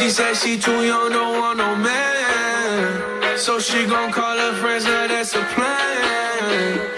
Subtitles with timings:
[0.00, 3.36] She said she too young, don't want no man.
[3.36, 6.88] So she gon' call her friends, now that's a plan.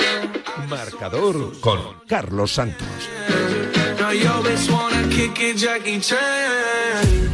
[0.68, 3.02] Marcador con Carlos Santos.
[3.98, 7.28] Now yo bitch wanna kick it, Jackie Chan.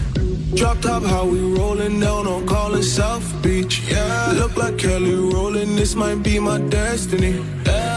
[0.54, 3.82] Drop top, how we rolling down on calling South Beach.
[3.90, 5.76] Yeah, look like Kelly rolling.
[5.76, 7.44] This might be my destiny.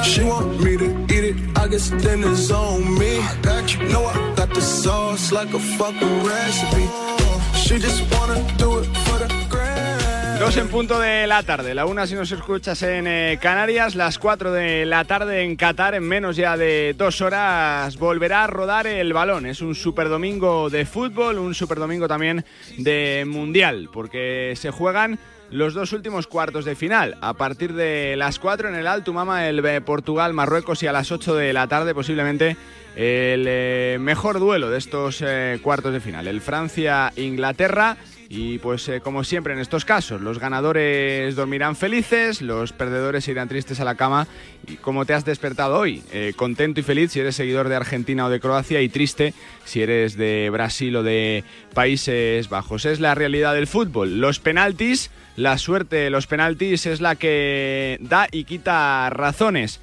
[0.04, 1.36] She want me to eat it.
[1.58, 3.20] I guess then it's on me.
[3.20, 3.88] I got you.
[3.88, 7.21] Know I got the sauce like a fucking recipe.
[10.40, 14.18] Dos en punto de la tarde, la una si nos escuchas en eh, Canarias, las
[14.18, 18.88] cuatro de la tarde en Qatar, en menos ya de dos horas volverá a rodar
[18.88, 19.46] el balón.
[19.46, 22.44] Es un super domingo de fútbol, un super domingo también
[22.78, 25.18] de mundial, porque se juegan
[25.52, 27.18] los dos últimos cuartos de final.
[27.22, 31.12] A partir de las 4 en el Alto Mama, el eh, Portugal-Marruecos y a las
[31.12, 32.58] 8 de la tarde posiblemente
[32.96, 36.28] el eh, mejor duelo de estos eh, cuartos de final.
[36.28, 37.98] El Francia-Inglaterra.
[38.34, 43.50] Y pues eh, como siempre en estos casos, los ganadores dormirán felices, los perdedores irán
[43.50, 44.26] tristes a la cama.
[44.70, 48.26] Y como te has despertado hoy, Eh, contento y feliz si eres seguidor de Argentina
[48.26, 49.34] o de Croacia y triste
[49.66, 52.86] si eres de Brasil o de Países Bajos.
[52.86, 54.22] Es la realidad del fútbol.
[54.22, 59.80] Los penaltis, la suerte de los penaltis es la que da y quita razones.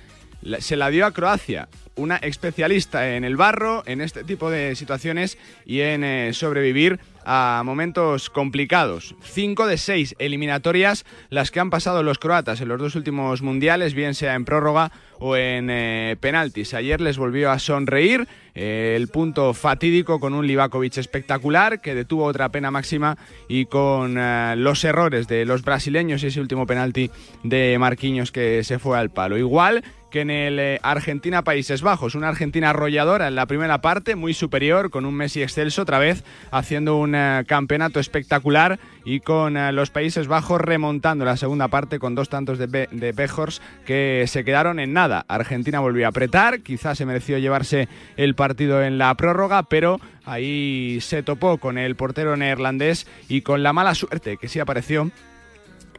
[0.61, 5.37] Se la dio a Croacia, una especialista en el barro, en este tipo de situaciones
[5.67, 9.15] y en eh, sobrevivir a momentos complicados.
[9.23, 13.95] Cinco de seis eliminatorias las que han pasado los croatas en los dos últimos mundiales,
[13.95, 16.73] bien sea en prórroga o en eh, penaltis.
[16.73, 18.29] Ayer les volvió a sonreír
[18.59, 23.17] el punto fatídico con un Livakovic espectacular que detuvo otra pena máxima
[23.49, 27.11] y con eh, los errores de los brasileños y ese último penalti
[27.45, 29.39] de Marquinhos que se fue al palo.
[29.39, 32.15] Igual que en el eh, Argentina-Países Bajos.
[32.15, 36.25] Una Argentina arrolladora en la primera parte, muy superior, con un Messi excelso, otra vez
[36.51, 42.15] haciendo un eh, campeonato espectacular y con los Países Bajos remontando la segunda parte con
[42.15, 45.27] dos tantos de, Be- Bejors que se quedaron en nada.
[45.29, 50.99] Argentina volvió a apretar, quizás se mereció llevarse el partido en la prórroga, pero ahí
[51.01, 55.11] se topó con el portero neerlandés y con la mala suerte que sí apareció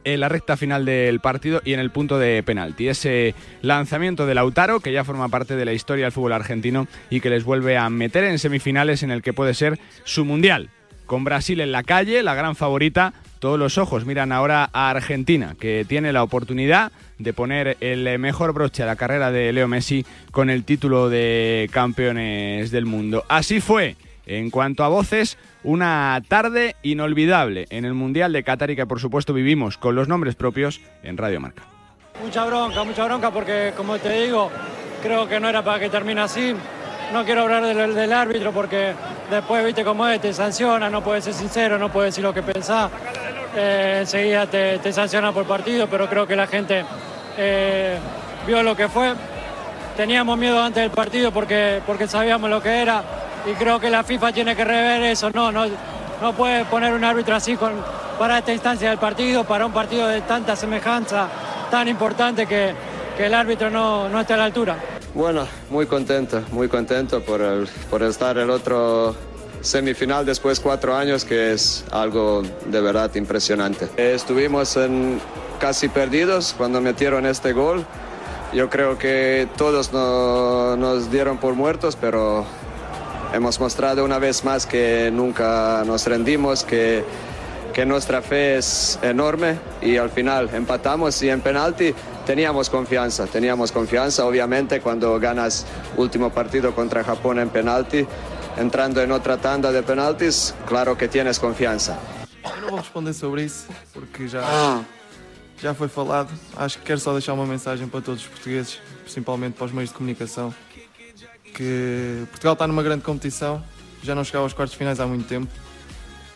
[0.04, 2.88] en la recta final del partido y en el punto de penalti.
[2.88, 7.20] Ese lanzamiento de Lautaro, que ya forma parte de la historia del fútbol argentino y
[7.20, 10.70] que les vuelve a meter en semifinales en el que puede ser su mundial.
[11.06, 15.56] Con Brasil en la calle, la gran favorita, todos los ojos miran ahora a Argentina,
[15.58, 20.06] que tiene la oportunidad de poner el mejor broche a la carrera de Leo Messi
[20.30, 23.24] con el título de campeones del mundo.
[23.28, 23.96] Así fue.
[24.26, 29.00] En cuanto a voces, una tarde inolvidable en el Mundial de Qatar y que por
[29.00, 31.64] supuesto vivimos con los nombres propios en Radio Marca.
[32.22, 34.50] Mucha bronca, mucha bronca porque como te digo,
[35.02, 36.54] creo que no era para que termine así.
[37.12, 38.94] No quiero hablar del, del árbitro porque
[39.30, 42.42] después, viste cómo es, te sanciona, no puedes ser sincero, no puedes decir lo que
[42.42, 42.90] pensás.
[43.56, 46.84] Eh, enseguida te, te sanciona por partido, pero creo que la gente
[47.36, 47.98] eh,
[48.46, 49.12] vio lo que fue.
[49.96, 53.02] Teníamos miedo antes del partido porque, porque sabíamos lo que era
[53.44, 55.30] y creo que la FIFA tiene que rever eso.
[55.34, 55.64] No, no,
[56.22, 57.72] no puede poner un árbitro así con,
[58.20, 61.26] para esta instancia del partido, para un partido de tanta semejanza,
[61.72, 62.72] tan importante que,
[63.16, 64.76] que el árbitro no, no esté a la altura.
[65.14, 69.14] Bueno, muy contento, muy contento por, el- por estar el otro
[69.60, 73.88] semifinal después de cuatro años, que es algo de verdad impresionante.
[73.96, 74.78] Estuvimos
[75.58, 77.84] casi perdidos cuando metieron este gol.
[78.52, 82.44] Yo creo que todos no- nos dieron por muertos, pero
[83.34, 87.04] hemos mostrado una vez más que nunca nos rendimos, que,
[87.74, 91.94] que nuestra fe es enorme y al final empatamos y en penalti
[92.26, 95.66] teníamos confianza, teníamos confianza obviamente cuando ganas
[95.96, 98.06] último partido contra Japón en penalti,
[98.56, 101.98] entrando en otra tanda de penaltis, claro que tienes confianza.
[102.44, 104.82] Eu não vou responder sobre isso porque já,
[105.60, 106.30] já foi falado.
[106.56, 109.90] Acho que quero só deixar uma mensagem para todos os portugueses, principalmente para os meios
[109.90, 110.54] de comunicação,
[111.54, 113.62] que Portugal está numa grande competição,
[114.02, 115.50] já não chegava aos quartos finais há muito tempo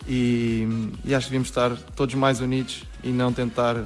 [0.06, 0.66] e,
[1.04, 3.84] e acho que devíamos estar todos mais unidos e não tentar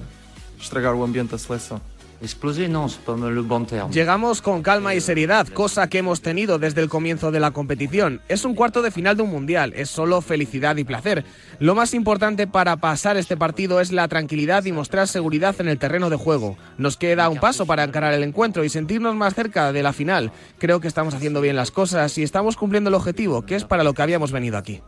[0.60, 1.80] estragar o ambiente da seleção.
[2.20, 3.92] Exploser, non, c'est pas le bon terme.
[3.92, 8.20] Llegamos con calma y seriedad, cosa que hemos tenido desde el comienzo de la competición.
[8.28, 11.24] Es un cuarto de final de un mundial, es solo felicidad y placer.
[11.60, 15.78] Lo más importante para pasar este partido es la tranquilidad y mostrar seguridad en el
[15.78, 16.56] terreno de juego.
[16.76, 20.32] Nos queda un paso para encarar el encuentro y sentirnos más cerca de la final.
[20.58, 23.84] Creo que estamos haciendo bien las cosas y estamos cumpliendo el objetivo, que es para
[23.84, 24.80] lo que habíamos venido aquí.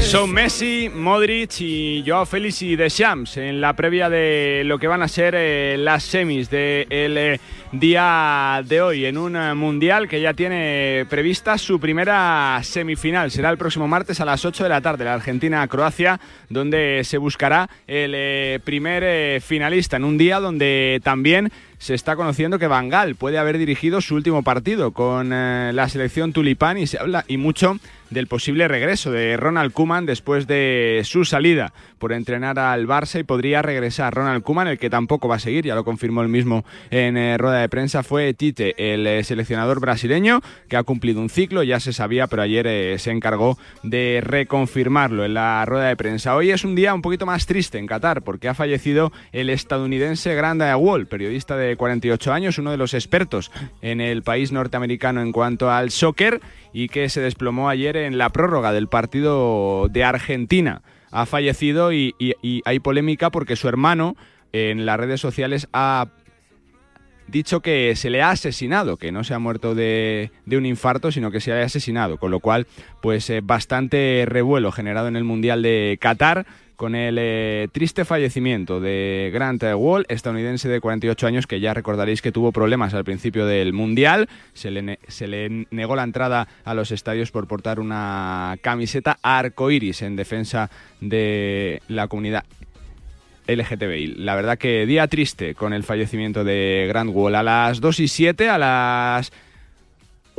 [0.00, 5.02] Son Messi, Modric y Joao Félix y Deschamps en la previa de lo que van
[5.02, 10.08] a ser eh, las semis del de eh, día de hoy en un eh, mundial
[10.08, 13.30] que ya tiene prevista su primera semifinal.
[13.30, 16.18] Será el próximo martes a las 8 de la tarde, la Argentina-Croacia,
[16.48, 22.66] donde se buscará el primer finalista en un día donde también se está conociendo que
[22.66, 27.36] Bangal puede haber dirigido su último partido con la selección tulipán y se habla y
[27.36, 27.78] mucho
[28.10, 33.24] del posible regreso de Ronald Kuman después de su salida por entrenar al Barça y
[33.24, 36.64] podría regresar Ronald Kuman, el que tampoco va a seguir, ya lo confirmó el mismo
[36.90, 41.28] en eh, rueda de prensa, fue Tite, el eh, seleccionador brasileño, que ha cumplido un
[41.28, 45.96] ciclo, ya se sabía, pero ayer eh, se encargó de reconfirmarlo en la rueda de
[45.96, 46.34] prensa.
[46.34, 50.34] Hoy es un día un poquito más triste en Qatar, porque ha fallecido el estadounidense
[50.34, 53.52] Granda Wall, periodista de 48 años, uno de los expertos
[53.82, 56.40] en el país norteamericano en cuanto al soccer
[56.72, 60.82] y que se desplomó ayer en la prórroga del partido de Argentina.
[61.10, 62.14] Ha fallecido y,
[62.64, 64.16] hay polémica porque su hermano
[64.52, 66.08] en las redes sociales ha
[67.26, 71.30] dicho que se le ha asesinado, que no se ha muerto de, un infarto, sino
[71.30, 72.66] que se le ha asesinado, con lo cual,
[73.00, 76.46] pues bastante revuelo generado en el Mundial de Qatar
[76.80, 82.22] con el eh, triste fallecimiento de Grant Wall, estadounidense de 48 años, que ya recordaréis
[82.22, 84.30] que tuvo problemas al principio del Mundial.
[84.54, 90.00] Se le, se le negó la entrada a los estadios por portar una camiseta arcoiris
[90.00, 90.70] en defensa
[91.02, 92.44] de la comunidad
[93.46, 94.14] LGTBI.
[94.16, 97.34] La verdad que día triste con el fallecimiento de Grant Wall.
[97.34, 99.32] A las 2 y 7, a las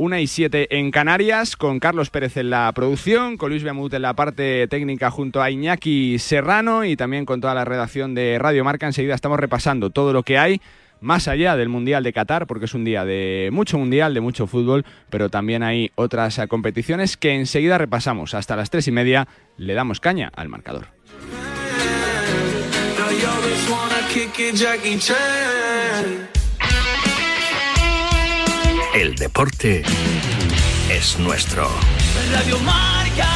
[0.02, 4.02] 1 y 7 en Canarias, con Carlos Pérez en la producción, con Luis Beamut en
[4.02, 8.64] la parte técnica junto a Iñaki Serrano y también con toda la redacción de Radio
[8.64, 8.86] Marca.
[8.86, 10.60] Enseguida estamos repasando todo lo que hay
[11.00, 14.48] más allá del Mundial de Qatar, porque es un día de mucho Mundial, de mucho
[14.48, 18.34] fútbol, pero también hay otras competiciones que enseguida repasamos.
[18.34, 20.88] Hasta las tres y media le damos caña al marcador.
[28.94, 29.82] El deporte
[30.90, 31.66] es nuestro.
[32.30, 33.26] Radio Marca.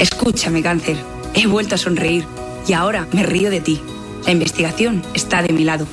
[0.00, 0.96] Escúchame, cáncer.
[1.34, 2.24] He vuelto a sonreír
[2.66, 3.80] y ahora me río de ti.
[4.26, 5.86] La investigación está de mi lado.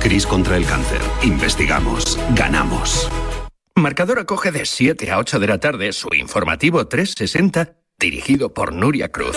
[0.00, 1.02] Cris contra el cáncer.
[1.22, 2.18] Investigamos.
[2.34, 3.10] Ganamos.
[3.76, 9.10] Marcador acoge de 7 a 8 de la tarde su informativo 360 dirigido por Nuria
[9.10, 9.36] Cruz.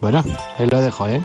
[0.00, 0.22] Bueno,
[0.58, 1.24] ahí lo dejo, ¿eh?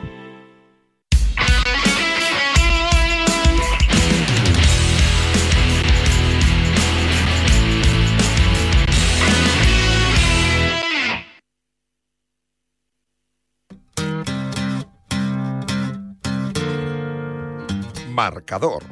[18.10, 18.84] Marcador.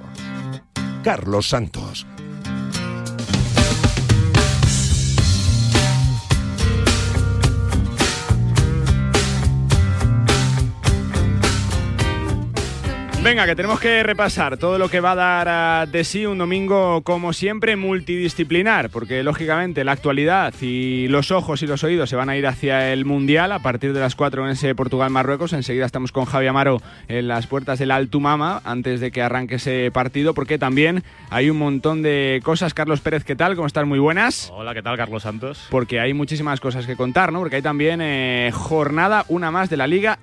[1.03, 2.05] Carlos Santos.
[13.23, 16.39] Venga, que tenemos que repasar todo lo que va a dar ah, de sí un
[16.39, 22.15] domingo, como siempre, multidisciplinar, porque lógicamente la actualidad y los ojos y los oídos se
[22.15, 25.53] van a ir hacia el Mundial a partir de las 4 en ese Portugal-Marruecos.
[25.53, 29.91] Enseguida estamos con Javi Amaro en las puertas del Altumama antes de que arranque ese
[29.93, 32.73] partido, porque también hay un montón de cosas.
[32.73, 33.55] Carlos Pérez, ¿qué tal?
[33.55, 33.85] ¿Cómo estás?
[33.85, 34.51] Muy buenas.
[34.51, 35.67] Hola, ¿qué tal, Carlos Santos?
[35.69, 37.37] Porque hay muchísimas cosas que contar, ¿no?
[37.37, 40.17] Porque hay también eh, jornada, una más de la Liga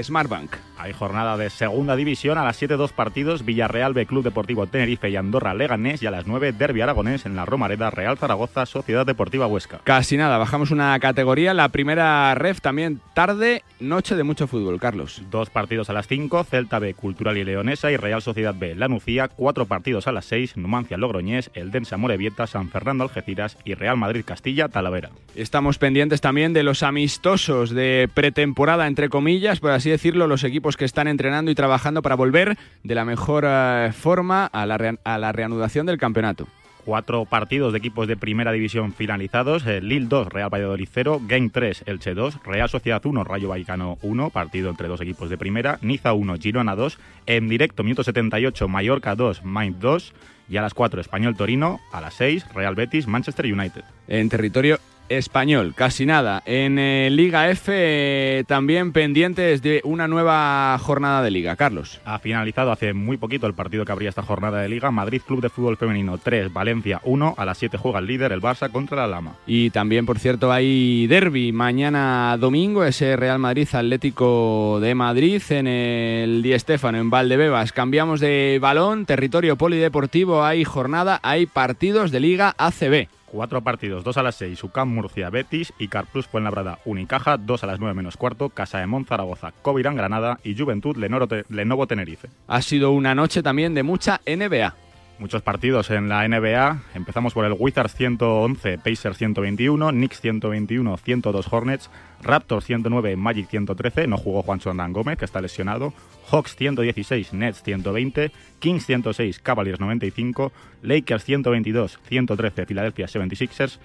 [0.00, 0.56] Smartbank.
[0.78, 5.10] Hay jornada de segunda división a las 7 dos partidos Villarreal B Club Deportivo Tenerife
[5.10, 9.06] y Andorra Leganés y a las 9 Derby Aragonés en la Romareda Real Zaragoza Sociedad
[9.06, 9.80] Deportiva Huesca.
[9.84, 11.54] Casi nada, bajamos una categoría.
[11.54, 15.22] La primera ref también tarde, noche de mucho fútbol, Carlos.
[15.30, 18.88] Dos partidos a las 5, Celta B Cultural y Leonesa y Real Sociedad B La
[18.88, 19.28] Nucía.
[19.28, 23.96] Cuatro partidos a las 6, Numancia Logroñés, El Densa Morevieta, San Fernando Algeciras y Real
[23.96, 25.10] Madrid Castilla Talavera.
[25.36, 30.76] Estamos pendientes también de los amistosos de pretemporada, entre comillas, por así decirlo, los equipos
[30.76, 35.18] que están entrenando y trabajando para volver de la mejor eh, forma a la, a
[35.18, 36.46] la reanudación del campeonato.
[36.84, 39.64] Cuatro partidos de equipos de primera división finalizados.
[39.66, 43.98] Eh, Lille 2, Real Valladolid 0, Game 3, Elche 2, Real Sociedad 1, Rayo Vallecano
[44.02, 48.66] 1, partido entre dos equipos de primera, Niza 1, Girona 2, en directo minuto 78,
[48.66, 50.12] Mallorca 2, Mainz 2,
[50.48, 53.84] y a las 4 Español Torino, a las 6 Real Betis, Manchester United.
[54.08, 54.78] En territorio
[55.16, 56.42] español, casi nada.
[56.46, 61.56] En eh, Liga F eh, también pendientes de una nueva jornada de liga.
[61.56, 62.00] Carlos.
[62.04, 64.90] Ha finalizado hace muy poquito el partido que abría esta jornada de liga.
[64.90, 67.34] Madrid Club de Fútbol Femenino 3, Valencia 1.
[67.36, 69.36] A las 7 juega el líder, el Barça, contra la Lama.
[69.46, 75.66] Y también, por cierto, hay derby mañana domingo, ese Real Madrid Atlético de Madrid en
[75.66, 77.72] el Di Stéfano, en Valdebebas.
[77.72, 83.08] Cambiamos de balón, territorio polideportivo, hay jornada, hay partidos de liga ACB.
[83.32, 87.66] Cuatro partidos, dos a las seis, UCAM Murcia, Betis y Carplus Fuenlabrada, Unicaja, dos a
[87.66, 92.28] las nueve menos cuarto, Casa de Mon, Zaragoza, Covirán, Granada y Juventud, Lenovo, Tenerife.
[92.46, 94.74] Ha sido una noche también de mucha NBA.
[95.22, 96.82] Muchos partidos en la NBA.
[96.96, 101.90] Empezamos por el Wizards 111, Pacers 121, Knicks 121, 102 Hornets,
[102.22, 105.94] Raptors 109, Magic 113, no jugó Juancho Hernán Gómez, que está lesionado,
[106.28, 110.50] Hawks 116, Nets 120, Kings 106, Cavaliers 95,
[110.82, 113.78] Lakers 122, 113, Philadelphia 76ers,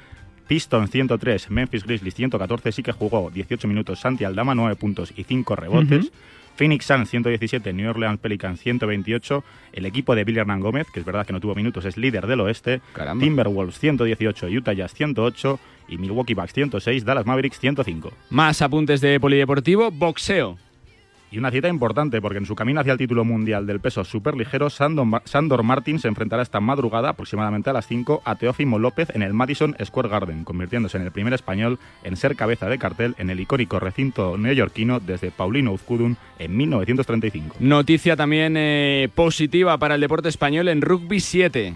[0.48, 5.24] Pistons 103, Memphis Grizzlies 114, sí que jugó 18 minutos Santi Aldama, 9 puntos y
[5.24, 6.12] 5 rebotes.
[6.58, 9.44] Phoenix Suns 117, New Orleans Pelicans 128.
[9.74, 12.26] El equipo de Billy Hernán Gómez, que es verdad que no tuvo minutos, es líder
[12.26, 12.82] del oeste.
[13.20, 18.12] Timberwolves 118, Utah Jazz 108 y Milwaukee Bucks 106, Dallas Mavericks 105.
[18.32, 20.58] Más apuntes de polideportivo, boxeo.
[21.30, 24.70] Y una cita importante porque en su camino hacia el título mundial del peso superligero,
[24.70, 29.22] Sandor, Sandor Martin se enfrentará esta madrugada, aproximadamente a las 5, a Teófimo López en
[29.24, 33.30] el Madison Square Garden, convirtiéndose en el primer español en ser cabeza de cartel en
[33.30, 37.58] el icónico recinto neoyorquino desde Paulino Uzcudun en 1935.
[37.60, 41.74] Noticia también eh, positiva para el deporte español en rugby 7.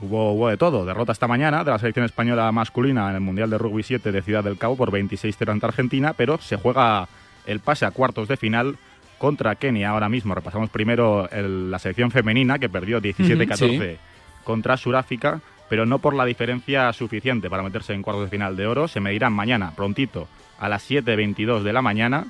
[0.00, 0.84] Hubo, hubo, de todo.
[0.84, 4.22] Derrota esta mañana de la selección española masculina en el Mundial de Rugby 7 de
[4.22, 7.08] Ciudad del Cabo por 26-0 ante Argentina, pero se juega
[7.48, 8.76] el pase a cuartos de final
[9.18, 9.90] contra Kenia.
[9.90, 13.96] Ahora mismo repasamos primero la selección femenina que perdió 17-14
[14.44, 18.66] contra Suráfrica, pero no por la diferencia suficiente para meterse en cuartos de final de
[18.66, 18.86] oro.
[18.86, 20.28] Se medirán mañana, prontito,
[20.58, 22.26] a las 7.22 de la mañana,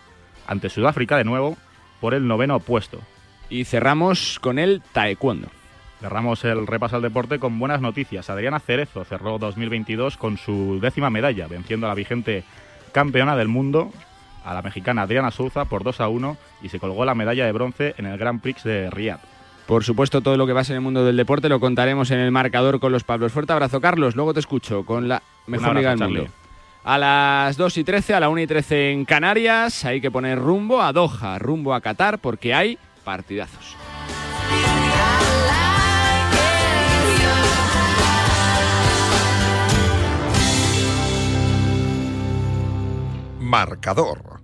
[0.46, 1.56] ante Sudáfrica de nuevo,
[2.00, 3.00] por el noveno puesto.
[3.50, 5.48] Y cerramos con el taekwondo.
[6.00, 8.30] Cerramos el repaso al deporte con buenas noticias.
[8.30, 12.44] Adriana Cerezo cerró 2022 con su décima medalla, venciendo a la vigente
[12.92, 13.92] campeona del mundo,
[14.48, 17.52] a la mexicana Adriana Souza por 2 a 1 y se colgó la medalla de
[17.52, 19.20] bronce en el Grand Prix de Riyadh.
[19.66, 22.30] Por supuesto, todo lo que pasa en el mundo del deporte lo contaremos en el
[22.30, 23.32] marcador con los Pablos.
[23.32, 24.16] Fuerte abrazo, Carlos.
[24.16, 26.26] Luego te escucho con la mejor liga del mundo.
[26.84, 30.38] A las 2 y 13, a la 1 y 13 en Canarias, hay que poner
[30.38, 33.76] rumbo a Doha, rumbo a Qatar, porque hay partidazos.
[43.38, 44.37] Marcador.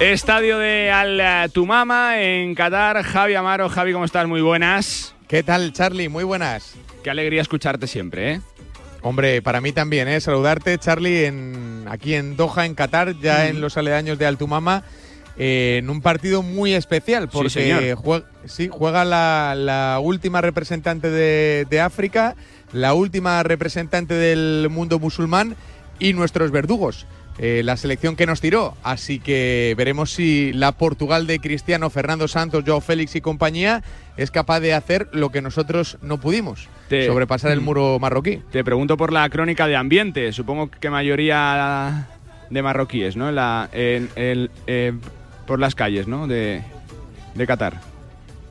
[0.00, 3.02] Estadio de Al Tumama en Qatar.
[3.02, 4.26] Javi Amaro, Javi, ¿cómo estás?
[4.26, 5.14] Muy buenas.
[5.26, 6.08] ¿Qué tal, Charlie?
[6.08, 6.76] Muy buenas.
[7.02, 8.40] Qué alegría escucharte siempre, ¿eh?
[9.02, 10.20] Hombre, para mí también, ¿eh?
[10.20, 14.84] Saludarte, Charlie, en, aquí en Doha, en Qatar, ya en los aledaños de Altumama,
[15.38, 21.66] eh, en un partido muy especial, porque juega, sí, juega la, la, última representante de,
[21.70, 22.34] de África,
[22.72, 25.54] la última representante del mundo musulmán
[25.98, 27.06] y nuestros verdugos.
[27.40, 28.74] Eh, la selección que nos tiró.
[28.82, 33.84] Así que veremos si la Portugal de Cristiano, Fernando Santos, Joao Félix y compañía
[34.16, 37.64] es capaz de hacer lo que nosotros no pudimos, Te- sobrepasar el Mm.
[37.64, 38.42] muro marroquí.
[38.50, 40.32] Te pregunto por la crónica de ambiente.
[40.32, 42.08] Supongo que mayoría
[42.50, 43.30] de marroquíes, ¿no?
[43.30, 44.92] La- en- eh,
[45.48, 46.28] por las calles, ¿no?
[46.28, 46.62] De,
[47.34, 47.80] de Qatar.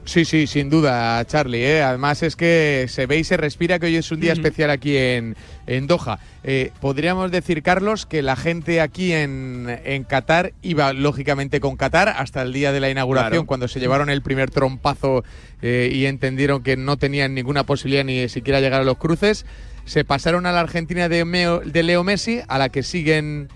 [0.04, 1.64] Sí, sí, sin duda, Charlie.
[1.64, 1.84] ¿eh?
[1.84, 4.98] Además es que se ve y se respira que hoy es un día especial aquí
[4.98, 5.36] en,
[5.68, 6.18] en Doha.
[6.44, 12.08] Eh, podríamos decir, Carlos, que la gente aquí en, en, Qatar iba lógicamente con Qatar
[12.08, 15.26] hasta el día de la inauguración, cuando se llevaron el primer trompazo
[15.62, 19.46] eh, y entendieron que no tenían ninguna posibilidad ni siquiera llegar a los cruces.
[19.84, 23.50] Se pasaron a la Argentina de, de Leo Messi, a la que siguen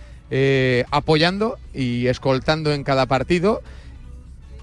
[0.91, 3.61] apoyando y escoltando en cada partido.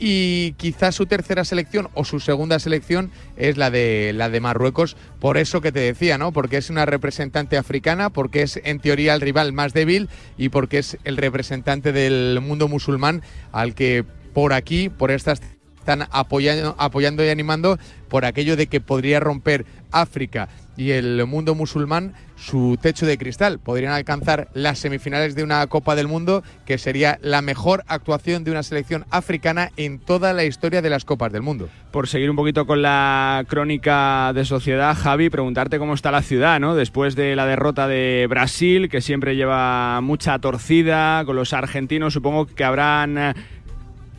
[0.00, 4.96] Y quizás su tercera selección o su segunda selección es la de la de Marruecos,
[5.18, 6.32] por eso que te decía, ¿no?
[6.32, 10.78] Porque es una representante africana, porque es en teoría el rival más débil y porque
[10.78, 15.40] es el representante del mundo musulmán al que por aquí, por estas
[15.80, 20.48] están apoyando, apoyando y animando por aquello de que podría romper África
[20.78, 23.58] y el mundo musulmán su techo de cristal.
[23.58, 28.52] Podrían alcanzar las semifinales de una Copa del Mundo, que sería la mejor actuación de
[28.52, 31.68] una selección africana en toda la historia de las Copas del Mundo.
[31.90, 36.60] Por seguir un poquito con la crónica de sociedad, Javi, preguntarte cómo está la ciudad,
[36.60, 36.76] ¿no?
[36.76, 42.46] Después de la derrota de Brasil, que siempre lleva mucha torcida, con los argentinos supongo
[42.46, 43.34] que habrán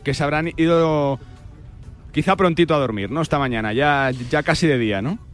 [0.04, 1.18] que se habrán ido
[2.12, 3.22] quizá prontito a dormir, ¿no?
[3.22, 5.29] Esta mañana, ya, ya casi de día, ¿no?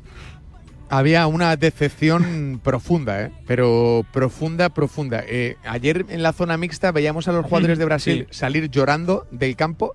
[0.88, 3.32] Había una decepción profunda, ¿eh?
[3.46, 5.22] pero profunda, profunda.
[5.26, 9.56] Eh, ayer en la zona mixta veíamos a los jugadores de Brasil salir llorando del
[9.56, 9.94] campo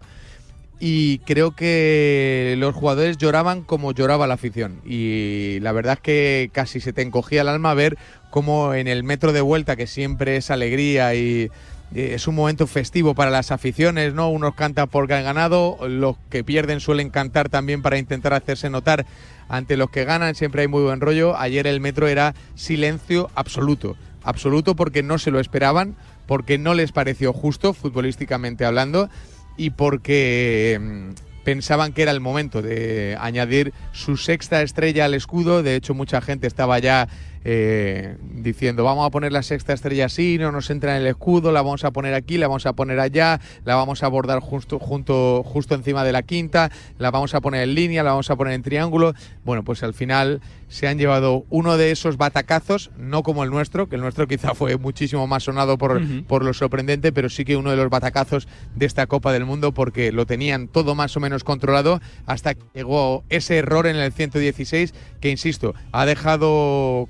[0.80, 4.82] y creo que los jugadores lloraban como lloraba la afición.
[4.84, 7.98] Y la verdad es que casi se te encogía el alma ver
[8.32, 11.52] cómo en el metro de vuelta, que siempre es alegría y
[11.94, 14.30] es un momento festivo para las aficiones, ¿no?
[14.30, 19.06] Unos cantan porque han ganado, los que pierden suelen cantar también para intentar hacerse notar
[19.52, 21.38] ante los que ganan, siempre hay muy buen rollo.
[21.38, 26.94] Ayer el metro era silencio absoluto, absoluto porque no se lo esperaban, porque no les
[26.94, 29.10] pareció justo futbolísticamente hablando
[29.58, 35.64] y porque mm, pensaban que era el momento de añadir su sexta estrella al escudo.
[35.64, 37.10] De hecho, mucha gente estaba ya
[37.44, 41.52] eh, diciendo vamos a poner la sexta estrella así, no nos entra en el escudo,
[41.52, 44.80] la vamos a poner aquí, la vamos a poner allá, la vamos a abordar justo,
[44.80, 48.36] junto, justo encima de la quinta, la vamos a poner en línea, la vamos a
[48.36, 49.14] poner en triángulo.
[49.44, 53.90] Bueno, pues al final se han llevado uno de esos batacazos, no como el nuestro,
[53.90, 57.58] que el nuestro quizá fue muchísimo más sonado por, por lo sorprendente, pero sí que
[57.58, 61.20] uno de los batacazos de esta Copa del Mundo porque lo tenían todo más o
[61.20, 67.10] menos controlado hasta que llegó ese error en el 116 que, insisto, ha dejado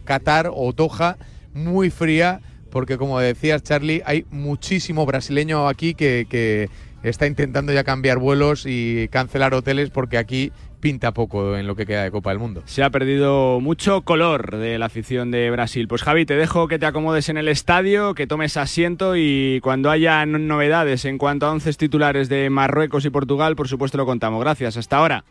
[0.54, 1.18] o Toja
[1.54, 2.42] muy fría,
[2.72, 6.68] porque como decías Charlie, hay muchísimo brasileño aquí que, que
[7.04, 11.86] está intentando ya cambiar vuelos y cancelar hoteles porque aquí pinta poco en lo que
[11.86, 12.64] queda de Copa del Mundo.
[12.66, 15.88] Se ha perdido mucho color de la afición de Brasil.
[15.88, 19.90] Pues Javi, te dejo que te acomodes en el estadio, que tomes asiento y cuando
[19.90, 24.42] haya novedades en cuanto a once titulares de Marruecos y Portugal, por supuesto lo contamos.
[24.42, 25.24] Gracias, hasta ahora.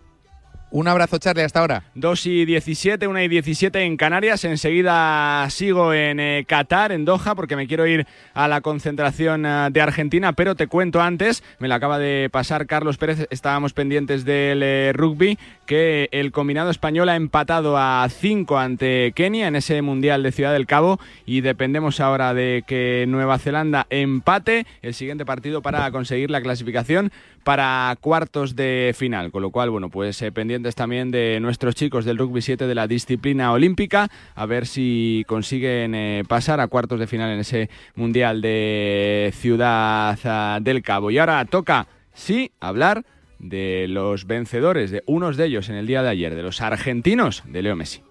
[0.73, 1.83] Un abrazo, Charlie, hasta ahora.
[1.97, 4.45] 2 y 17, 1 y 17 en Canarias.
[4.45, 9.69] Enseguida sigo en eh, Qatar, en Doha, porque me quiero ir a la concentración eh,
[9.73, 14.25] de Argentina, pero te cuento antes, me la acaba de pasar Carlos Pérez, estábamos pendientes
[14.25, 19.83] del eh, rugby, que el combinado español ha empatado a 5 ante Kenia en ese
[19.83, 25.25] Mundial de Ciudad del Cabo y dependemos ahora de que Nueva Zelanda empate el siguiente
[25.25, 27.11] partido para conseguir la clasificación
[27.43, 32.19] para cuartos de final, con lo cual, bueno, pues pendiente también de nuestros chicos del
[32.19, 37.07] rugby 7 de la disciplina olímpica, a ver si consiguen eh, pasar a cuartos de
[37.07, 41.11] final en ese Mundial de Ciudad ah, del Cabo.
[41.11, 43.05] Y ahora toca, sí, hablar
[43.39, 47.43] de los vencedores, de unos de ellos en el día de ayer, de los argentinos
[47.47, 48.03] de Leo Messi.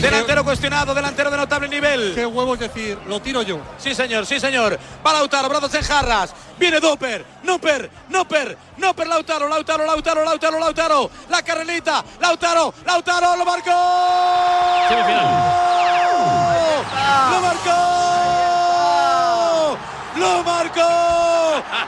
[0.00, 2.14] Delantero cuestionado, delantero de notable nivel.
[2.14, 3.58] Qué huevo es decir, lo tiro yo.
[3.78, 4.78] Sí, señor, sí, señor.
[5.06, 6.34] Va Lautaro, brazos en jarras.
[6.58, 11.10] Viene Doper, Noper, Noper, Noper, Lautaro, Lautaro, Lautaro, Lautaro, Lautaro.
[11.30, 13.70] La carrerita, Lautaro, Lautaro, lo marcó.
[17.30, 17.78] Lo marcó.
[20.16, 21.19] Lo marcó.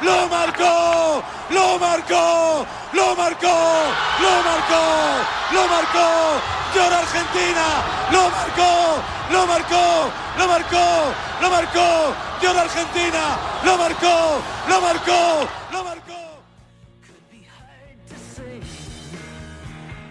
[0.03, 1.23] Lo marcó.
[1.51, 2.67] Lo marcó.
[2.93, 3.57] Lo marcó.
[4.21, 4.83] Lo marcó.
[5.53, 6.09] Lo marcó.
[6.75, 7.67] Llora Argentina.
[8.11, 9.03] Lo marcó.
[9.33, 10.11] Lo marcó.
[10.39, 11.15] Lo marcó.
[11.41, 12.15] Lo marcó.
[12.43, 13.39] Llora Argentina.
[13.65, 14.41] Lo marcó.
[14.69, 15.49] Lo marcó.
[15.73, 16.03] Lo marcó.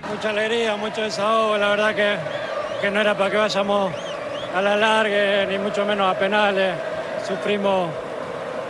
[0.10, 1.58] Mucha alegría, mucho desahogo.
[1.58, 2.18] La verdad que,
[2.82, 3.94] que no era para que vayamos
[4.54, 6.76] a la larga, ni mucho menos a penales.
[7.26, 7.90] Sufrimos,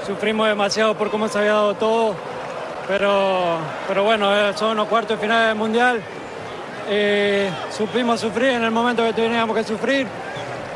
[0.06, 2.16] sufrimos demasiado por cómo se había dado todo
[2.88, 6.02] pero, pero bueno, eh, son los cuartos de final del Mundial.
[6.90, 10.08] eh, supimos sufrir en el momento que teníamos que sufrir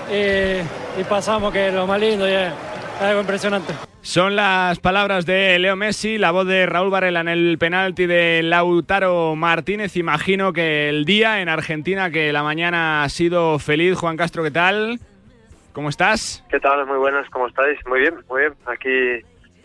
[0.10, 0.64] eh,
[0.98, 2.54] y pasamos que es lo más lindo y es
[3.02, 3.74] algo impresionante.
[4.02, 8.44] Son las palabras de Leo Messi, la voz de Raúl Varela en el penalti de
[8.44, 9.98] Lautaro Martínez.
[9.98, 13.98] Imagino que el día en Argentina, que la mañana ha sido feliz.
[13.98, 15.00] Juan Castro, ¿qué tal?
[15.76, 16.42] ¿Cómo estás?
[16.50, 16.86] ¿Qué tal?
[16.86, 17.78] Muy buenas, ¿cómo estáis?
[17.86, 18.54] Muy bien, muy bien.
[18.66, 18.90] Aquí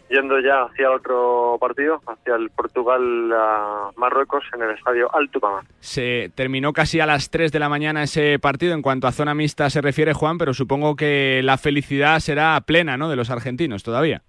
[0.09, 5.63] yendo ya hacia otro partido, hacia el Portugal-Marruecos en el estadio Altupama.
[5.79, 9.37] Se terminó casi a las 3 de la mañana ese partido en cuanto a zona
[9.37, 13.85] mixta se refiere, Juan, pero supongo que la felicidad será plena, ¿no?, de los argentinos
[13.85, 14.23] todavía.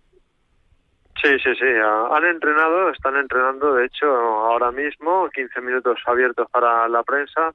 [1.19, 1.65] Sí, sí, sí.
[2.11, 7.51] Han entrenado, están entrenando, de hecho, ahora mismo, 15 minutos abiertos para la prensa,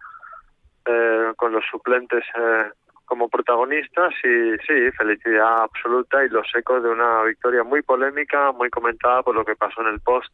[0.85, 2.71] eh, con los suplentes eh,
[3.07, 8.69] como protagonistas y sí, felicidad absoluta y los ecos de una victoria muy polémica, muy
[8.69, 10.33] comentada por lo que pasó en el post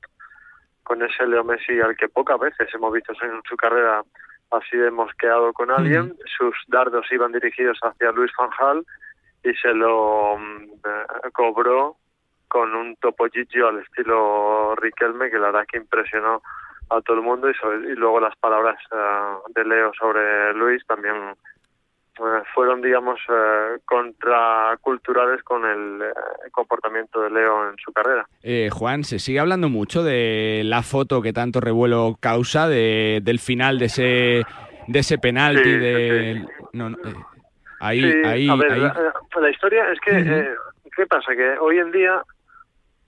[0.83, 4.03] con ese Leo Messi al que pocas veces hemos visto en su carrera
[4.51, 6.15] así hemos quedado con alguien.
[6.37, 8.85] Sus dardos iban dirigidos hacia Luis Van Gaal
[9.45, 11.97] y se lo mm, eh, cobró
[12.49, 16.43] con un topo al estilo Riquelme que la verdad que impresionó
[16.91, 17.55] a todo el mundo y,
[17.91, 21.35] y luego las palabras eh, de Leo sobre Luis también
[22.55, 26.13] fueron, digamos, eh, contraculturales con el eh,
[26.51, 28.27] comportamiento de Leo en su carrera.
[28.71, 33.79] Juan, se sigue hablando mucho de la foto que tanto revuelo causa de, del final
[33.79, 34.43] de ese
[34.89, 36.97] de ese penalti de no,
[37.79, 38.79] ahí ahí, a ver,
[39.41, 40.57] La, historia es que
[40.97, 42.21] qué pasa que hoy en día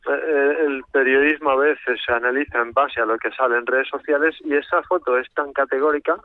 [0.06, 4.36] el periodismo a veces se analiza en base a lo que sale en redes sociales
[4.44, 6.16] y esa foto es tan categórica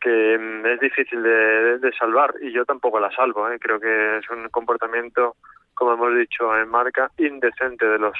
[0.00, 3.48] que mm, es difícil de, salvar y yo tampoco la salvo.
[3.50, 3.58] ¿eh?
[3.58, 5.36] Creo que es un comportamiento,
[5.74, 8.16] como hemos dicho en marca, indecente de los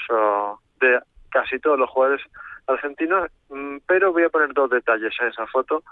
[0.79, 2.21] de casi todos los jugadores
[2.67, 3.29] argentinos.
[3.49, 5.83] Mm, pero voy a poner dos detalles en esa foto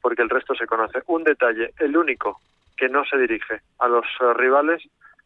[0.00, 1.02] porque el resto se conoce.
[1.06, 2.40] Un detalle, el único
[2.76, 4.82] que no se dirige a los oh, rivales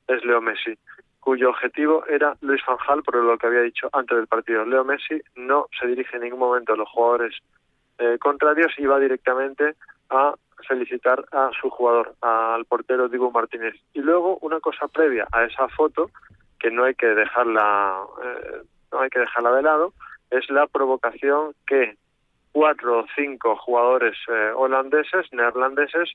[0.06, 0.78] es Leo Messi
[1.20, 4.64] cuyo objetivo era Luis Van por lo que había dicho antes del partido.
[4.64, 7.36] Leo Messi no se dirige en ningún momento a los jugadores
[8.00, 9.76] eh, contrarios y va directamente
[10.08, 10.34] a
[10.66, 13.74] felicitar a su jugador, al portero Diego Martínez.
[13.92, 16.10] Y luego una cosa previa a esa foto,
[16.58, 19.92] que no hay que dejarla, eh, no hay que dejarla de lado,
[20.30, 21.96] es la provocación que
[22.52, 26.10] cuatro o cinco jugadores eh, holandeses, neerlandeses,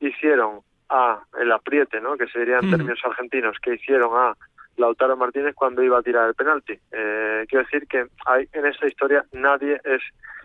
[0.00, 2.16] hicieron a el apriete, ¿no?
[2.16, 4.36] que serían términos argentinos, que hicieron a
[4.76, 6.78] Lautaro Martínez cuando iba a tirar el penalti.
[6.90, 10.02] Eh, quiero decir que hay, en esta historia nadie es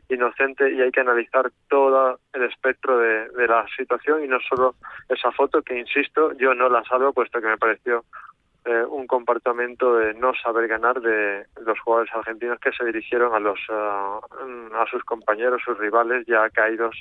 [0.10, 4.76] inocente y hay que analizar todo el espectro de, la situación y no solo
[5.10, 8.06] esa foto que, insisto, yo no la salvo puesto que me pareció
[8.66, 13.40] eh, un comportamiento de no saber ganar de los jugadores argentinos que se dirigieron a
[13.40, 16.96] los a sus compañeros, sus rivales ya caídos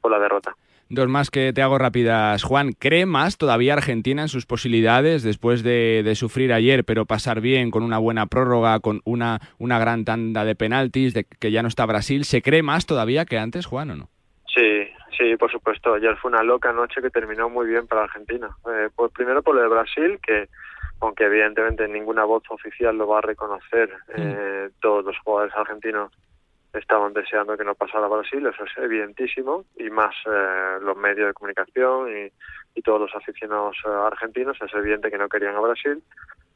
[0.00, 0.54] por la derrota.
[0.88, 2.44] Dos más que te hago rápidas.
[2.44, 7.72] Juan, ¿cree más todavía Argentina en sus posibilidades después de, sufrir ayer, pero pasar bien
[7.72, 11.68] con una buena prórroga, con una, una gran tanda de penaltis, de que ya no
[11.68, 12.24] está Brasil?
[12.24, 14.08] ¿Se cree más todavía que antes, Juan, o no?
[14.46, 15.94] Sí, sí, por supuesto.
[15.94, 18.56] Ayer fue una loca noche que terminó muy bien para Argentina.
[18.72, 20.48] Eh, pues primero por lo de Brasil, que
[21.00, 24.12] aunque evidentemente ninguna voz oficial lo va a reconocer, mm.
[24.16, 26.12] eh, todos los jugadores argentinos
[26.78, 31.34] estaban deseando que no pasara Brasil, eso es evidentísimo, y más eh, los medios de
[31.34, 32.32] comunicación y,
[32.82, 36.00] todos los aficionados eh, argentinos, es evidente que no querían a Brasil.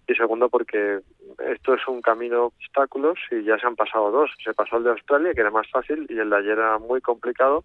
[0.06, 1.00] Y segundo, porque
[1.38, 4.30] esto es un camino de obstáculos y ya se han pasado dos.
[4.44, 7.00] Se pasó el de Australia, que era más fácil, y el de ayer era muy
[7.00, 7.64] complicado.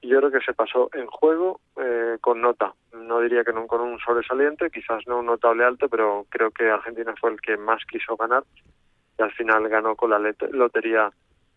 [0.00, 2.74] Y yo creo que se pasó en juego eh, con nota.
[2.94, 6.70] No diría que no con un sobresaliente, quizás no un notable alto, pero creo que
[6.70, 8.44] Argentina fue el que más quiso ganar
[9.18, 11.10] y al final ganó con la lotería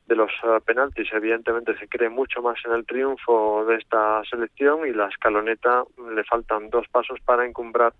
[0.07, 1.07] de los eh, penaltis.
[1.13, 6.23] Evidentemente se cree mucho más en el triunfo de esta selección y la escaloneta le
[6.23, 7.93] faltan dos pasos para encumbrar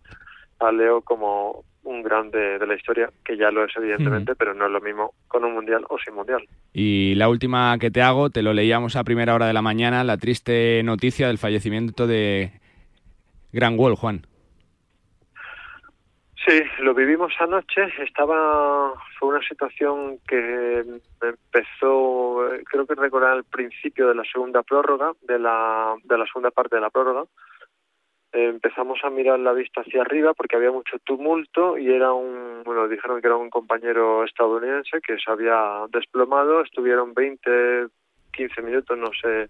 [0.59, 4.65] a Leo como un grande de la historia, que ya lo es evidentemente, pero no
[4.65, 6.43] es lo mismo con un mundial o sin mundial.
[6.73, 10.03] Y la última que te hago, te lo leíamos a primera hora de la mañana,
[10.03, 12.51] la triste noticia del fallecimiento de
[13.53, 14.25] Gran Wall, Juan.
[16.47, 17.89] Sí, lo vivimos anoche.
[17.99, 20.79] Estaba fue una situación que
[21.21, 26.51] empezó, creo que recordar al principio de la segunda prórroga, de la de la segunda
[26.51, 27.25] parte de la prórroga.
[28.31, 32.88] empezamos a mirar la vista hacia arriba porque había mucho tumulto y era un, bueno,
[32.88, 36.62] dijeron que era un compañero estadounidense que se había desplomado.
[36.62, 37.88] Estuvieron 20,
[38.31, 39.49] 15 minutos, no sé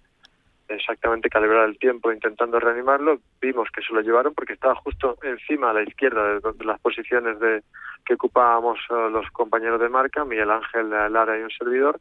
[0.70, 5.70] exactamente calibrar el tiempo intentando reanimarlo, vimos que se lo llevaron porque estaba justo encima
[5.70, 7.64] a la izquierda de, las posiciones de
[8.06, 12.00] que ocupábamos eh, los compañeros de marca, Miguel Ángel Lara y un servidor,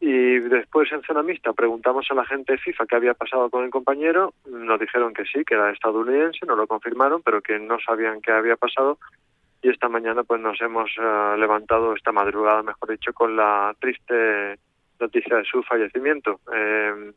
[0.00, 3.64] Y después en zona mixta preguntamos a la gente de FIFA qué había pasado con
[3.64, 7.78] el compañero, nos dijeron que sí, que era estadounidense, nos lo confirmaron, pero que no
[7.80, 8.98] sabían qué había pasado.
[9.60, 14.56] Y esta mañana pues nos hemos eh, levantado, esta madrugada mejor dicho, con la triste
[15.00, 16.40] noticia de su fallecimiento.
[16.54, 17.12] Eh,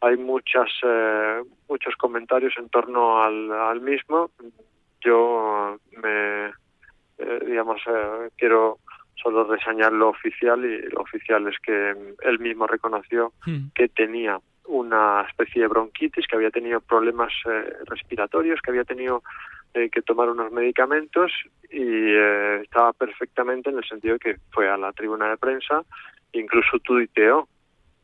[0.00, 4.30] hay muchas eh, muchos comentarios en torno al, al mismo.
[5.00, 6.52] Yo me
[7.44, 7.80] digamos
[8.36, 8.78] quiero
[9.20, 13.68] solo reseñar lo oficial y lo oficial es que él mismo reconoció Hmm.
[13.74, 19.22] que tenía una especie de bronquitis, que había tenido problemas eh, respiratorios, que había tenido
[19.74, 21.32] eh, que tomar unos medicamentos
[21.70, 25.82] y eh, estaba perfectamente en el sentido de que fue a la tribuna de prensa,
[26.32, 27.48] incluso tuiteó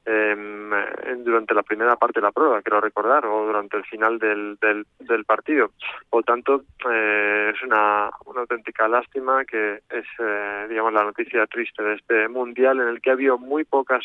[0.07, 4.57] en- durante la primera parte de la prueba, quiero recordar, o durante el final del,
[4.61, 5.71] del, del partido.
[6.11, 11.83] Por tanto, eh, es una, una auténtica lástima que es, eh, digamos, la noticia triste
[11.83, 14.05] de este mundial en el que ha habido muy pocas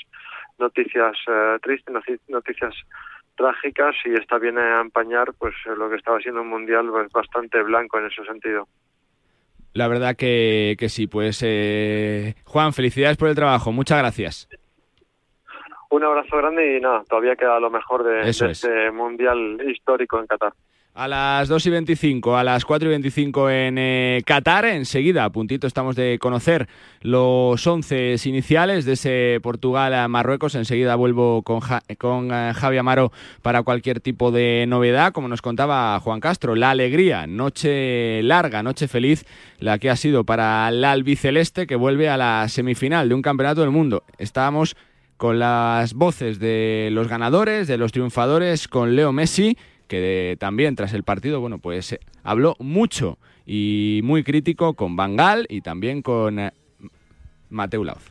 [0.57, 1.93] noticias eh, tristes,
[2.27, 2.73] noticias
[3.35, 7.62] trágicas y esta viene a empañar pues lo que estaba siendo un mundial pues, bastante
[7.63, 8.67] blanco en ese sentido.
[9.73, 14.49] La verdad que, que sí, pues eh, Juan, felicidades por el trabajo, muchas gracias.
[15.91, 18.63] Un abrazo grande y nada, todavía queda lo mejor de, Eso de es.
[18.63, 20.54] este mundial histórico en Qatar.
[20.95, 25.30] A las 2 y 25, a las 4 y 25 en eh, Qatar, enseguida, a
[25.30, 26.67] puntito estamos de conocer
[27.02, 30.56] los 11 iniciales de ese Portugal-Marruecos.
[30.56, 35.13] Enseguida vuelvo con, Ja- con eh, Javi Amaro para cualquier tipo de novedad.
[35.13, 39.25] Como nos contaba Juan Castro, la alegría, noche larga, noche feliz,
[39.60, 43.62] la que ha sido para la albiceleste que vuelve a la semifinal de un campeonato
[43.62, 44.04] del mundo.
[44.17, 44.75] Estábamos
[45.19, 49.58] con las voces de los ganadores, de los triunfadores, con Leo Messi,
[49.89, 55.45] que también tras el partido, bueno, pues eh, habló mucho y muy crítico con Bangal
[55.49, 56.51] y también con eh,
[57.49, 58.01] Mateu Lauz.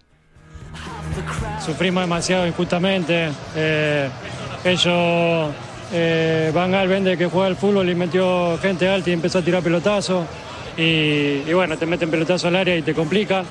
[1.64, 3.30] Sufrimos demasiado injustamente.
[3.56, 4.10] eh,
[4.64, 5.54] ellos,
[5.94, 9.42] eh, Van Gaal vende que juega al fútbol y metió gente alta y empezó a
[9.42, 10.26] tirar pelotazos.
[10.76, 13.44] Y, y bueno, te meten pelotazo al área y te complica.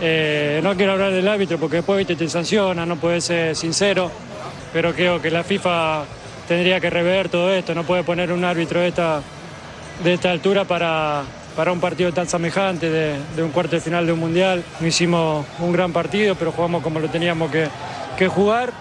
[0.00, 4.10] Eh, no quiero hablar del árbitro porque después te sanciona, no puedes ser sincero.
[4.72, 6.04] Pero creo que la FIFA
[6.46, 7.74] tendría que rever todo esto.
[7.74, 11.24] No puede poner un árbitro de esta, altura para,
[11.72, 14.62] un partido tan semejante de, un cuarto de final de un mundial.
[14.80, 18.72] No hicimos un gran partido, pero jugamos como lo teníamos que, jugar.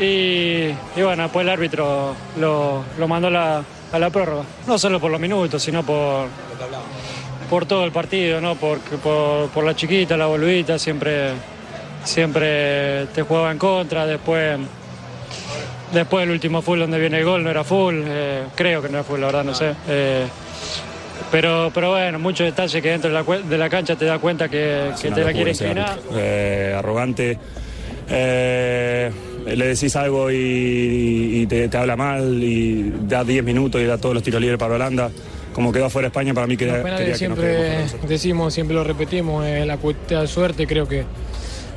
[0.00, 4.44] Y, bueno, después el árbitro lo, mandó a la prórroga.
[4.66, 6.28] No solo por los minutos, sino por,
[7.50, 8.54] por todo el partido, ¿no?
[8.54, 11.30] por, por, por la chiquita, la boludita, siempre,
[12.04, 14.06] siempre te jugaba en contra.
[14.06, 14.56] Después,
[15.92, 18.98] después el último full donde viene el gol no era full, eh, creo que no
[18.98, 19.74] era full, la verdad, no sé.
[19.88, 20.26] Eh,
[21.32, 24.48] pero, pero bueno, muchos detalles que dentro de la, de la cancha te das cuenta
[24.48, 25.98] que, te la quiere inclinar.
[26.14, 27.36] Eh, arrogante.
[28.08, 33.98] Le decís algo y, y te, te habla mal y da 10 minutos y da
[33.98, 35.10] todos los tiros libres para Holanda.
[35.54, 38.74] Como quedó afuera España, para mí quería, Los penales quería que nos siempre decimos, siempre
[38.76, 41.04] lo repetimos, la cuestión de suerte, creo que,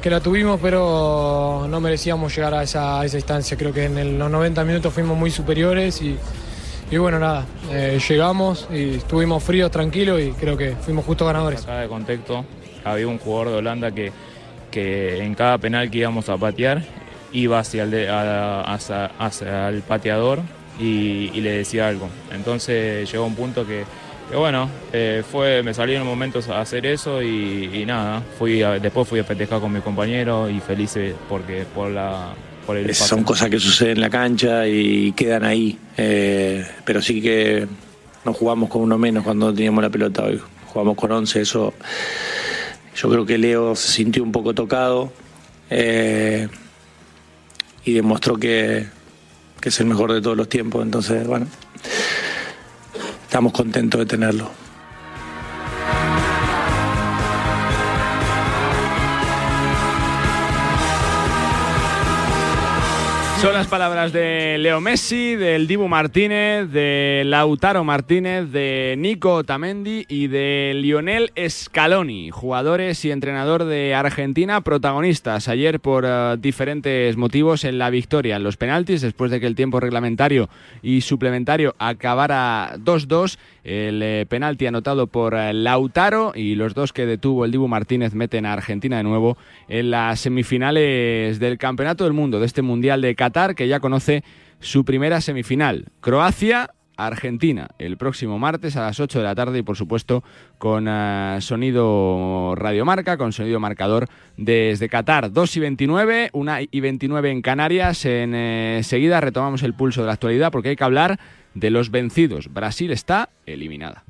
[0.01, 3.57] que la tuvimos, pero no merecíamos llegar a esa, a esa instancia.
[3.57, 6.17] Creo que en el- los 90 minutos fuimos muy superiores y,
[6.91, 11.63] y bueno, nada, eh, llegamos y estuvimos fríos, tranquilos y creo que fuimos justos ganadores.
[11.63, 12.45] Acá de contexto,
[12.83, 14.11] había un jugador de Holanda que,
[14.69, 16.83] que en cada penal que íbamos a patear
[17.31, 20.39] iba hacia el, de- a- hacia, hacia el pateador
[20.79, 22.09] y, y le decía algo.
[22.31, 23.83] Entonces llegó un punto que,
[24.29, 28.79] que bueno, eh, fue, me salieron momentos a hacer eso y, y nada, fui a-
[28.79, 32.33] después fui a festejar con mi compañero y felices porque por la
[32.65, 35.77] por el Son cosas que suceden en la cancha y quedan ahí.
[35.97, 37.67] Eh, pero sí que
[38.23, 40.39] no jugamos con uno menos cuando teníamos la pelota hoy.
[40.67, 41.73] Jugamos con 11, eso.
[42.95, 45.11] Yo creo que Leo se sintió un poco tocado
[45.69, 46.47] eh,
[47.85, 48.85] y demostró que,
[49.63, 50.83] que es el mejor de todos los tiempos.
[50.83, 51.47] Entonces, bueno,
[53.23, 54.51] estamos contentos de tenerlo.
[63.43, 70.05] Son las palabras de Leo Messi, del Dibu Martínez, de Lautaro Martínez, de Nico Tamendi
[70.07, 77.65] y de Lionel Scaloni, jugadores y entrenador de Argentina, protagonistas ayer por eh, diferentes motivos
[77.65, 78.37] en la victoria.
[78.37, 80.47] En los penaltis, después de que el tiempo reglamentario
[80.81, 87.05] y suplementario acabara 2-2, el eh, penalti anotado por eh, Lautaro y los dos que
[87.05, 92.13] detuvo el Dibu Martínez meten a Argentina de nuevo en las semifinales del Campeonato del
[92.13, 94.23] Mundo, de este Mundial de Qatar, que ya conoce
[94.59, 95.87] su primera semifinal.
[95.99, 100.23] Croacia Argentina el próximo martes a las 8 de la tarde y por supuesto
[100.57, 107.31] con eh, sonido radiomarca, con sonido marcador desde Qatar 2 y 29, 1 y 29
[107.31, 108.05] en Canarias.
[108.05, 111.19] Enseguida retomamos el pulso de la actualidad porque hay que hablar
[111.53, 112.53] de los vencidos.
[112.53, 114.03] Brasil está eliminada.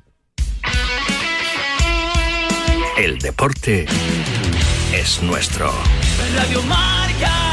[2.97, 3.86] El deporte
[4.93, 5.71] es nuestro.
[6.36, 7.53] Radio Marca.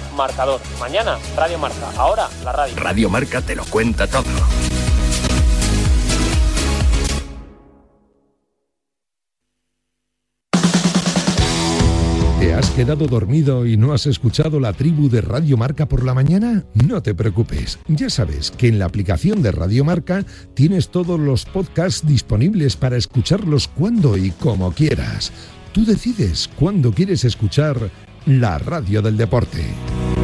[0.15, 0.59] marcador.
[0.79, 1.91] Mañana, Radio Marca.
[1.97, 2.75] Ahora, la radio.
[2.77, 4.23] Radio Marca te lo cuenta todo.
[12.41, 16.15] ¿Te has quedado dormido y no has escuchado la tribu de Radio Marca por la
[16.15, 16.65] mañana?
[16.73, 21.45] No te preocupes, ya sabes que en la aplicación de Radio Marca tienes todos los
[21.45, 25.31] podcasts disponibles para escucharlos cuando y como quieras.
[25.71, 27.91] Tú decides cuándo quieres escuchar
[28.25, 30.20] la radio del deporte.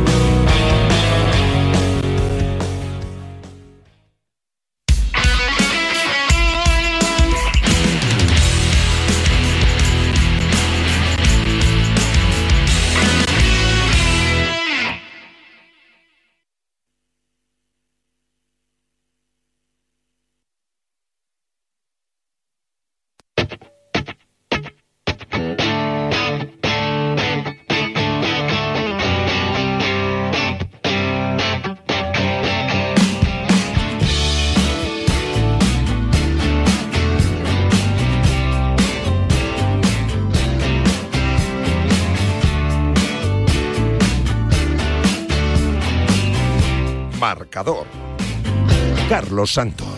[49.47, 49.96] Santos.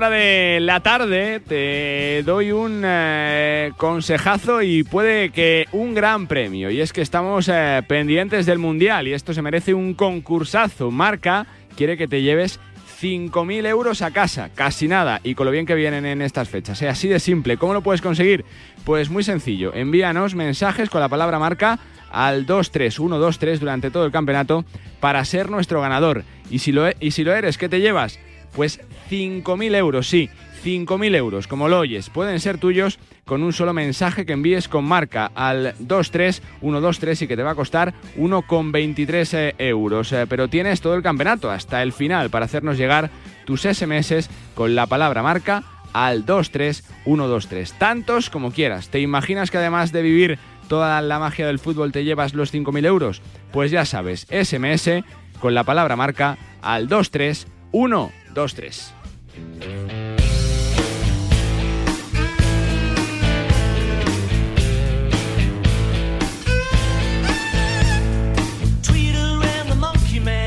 [0.00, 6.70] Hora de la tarde te doy un eh, consejazo y puede que un gran premio.
[6.70, 10.90] Y es que estamos eh, pendientes del Mundial y esto se merece un concursazo.
[10.90, 12.60] Marca quiere que te lleves
[13.02, 16.80] 5.000 euros a casa, casi nada, y con lo bien que vienen en estas fechas.
[16.80, 17.58] Es así de simple.
[17.58, 18.46] ¿Cómo lo puedes conseguir?
[18.86, 19.74] Pues muy sencillo.
[19.74, 21.78] Envíanos mensajes con la palabra marca
[22.10, 24.64] al 23123 durante todo el campeonato
[24.98, 26.24] para ser nuestro ganador.
[26.50, 28.18] Y si lo, e- y si lo eres, ¿qué te llevas?
[28.54, 30.28] Pues 5.000 euros, sí,
[30.64, 34.84] 5.000 euros, como lo oyes, pueden ser tuyos con un solo mensaje que envíes con
[34.84, 40.12] marca al 23123 y que te va a costar 1,23 eh, euros.
[40.12, 43.10] Eh, Pero tienes todo el campeonato hasta el final para hacernos llegar
[43.44, 47.72] tus SMS con la palabra marca al 23123.
[47.74, 48.90] Tantos como quieras.
[48.90, 52.86] ¿Te imaginas que además de vivir toda la magia del fútbol te llevas los 5.000
[52.86, 53.22] euros?
[53.52, 55.04] Pues ya sabes, SMS
[55.40, 58.19] con la palabra marca al 23123.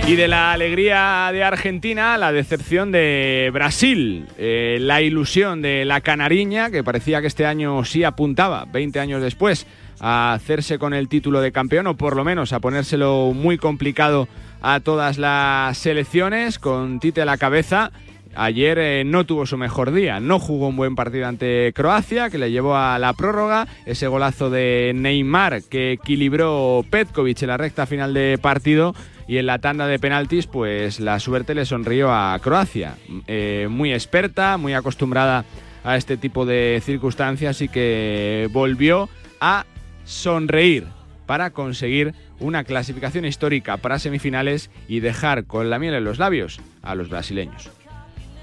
[0.05, 6.01] Y de la alegría de Argentina, la decepción de Brasil, Eh, la ilusión de la
[6.01, 9.65] canariña, que parecía que este año sí apuntaba, 20 años después,
[10.01, 14.27] a hacerse con el título de campeón, o por lo menos a ponérselo muy complicado
[14.63, 17.91] a todas las selecciones, con Tite a la cabeza.
[18.35, 22.39] Ayer eh, no tuvo su mejor día, no jugó un buen partido ante Croacia, que
[22.39, 27.85] le llevó a la prórroga, ese golazo de Neymar que equilibró Petkovic en la recta
[27.85, 28.95] final de partido.
[29.25, 32.95] Y en la tanda de penaltis pues la suerte le sonrió a Croacia,
[33.27, 35.45] Eh, muy experta, muy acostumbrada
[35.83, 39.65] a este tipo de circunstancias y que volvió a
[40.05, 40.87] sonreír
[41.25, 46.59] para conseguir una clasificación histórica para semifinales y dejar con la miel en los labios
[46.81, 47.71] a los brasileños.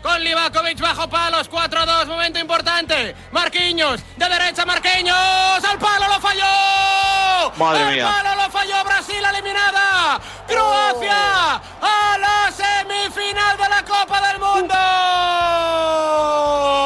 [0.03, 3.15] con Livakovic bajo palos, 4-2, momento importante.
[3.33, 7.53] Marquinhos, de derecha Marquinhos, al palo lo falló.
[7.59, 8.11] Madre al mía.
[8.11, 10.19] palo lo falló Brasil eliminada.
[10.49, 14.75] Croacia a la semifinal de la Copa del Mundo.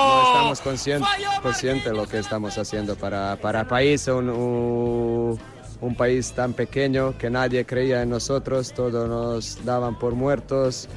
[0.08, 1.08] No estamos conscientes
[1.40, 5.38] consciente de lo que estamos haciendo para, para el país, un, un,
[5.85, 10.89] un país tan pequeño que nadie creía en nosotros, todos nos daban por muertos,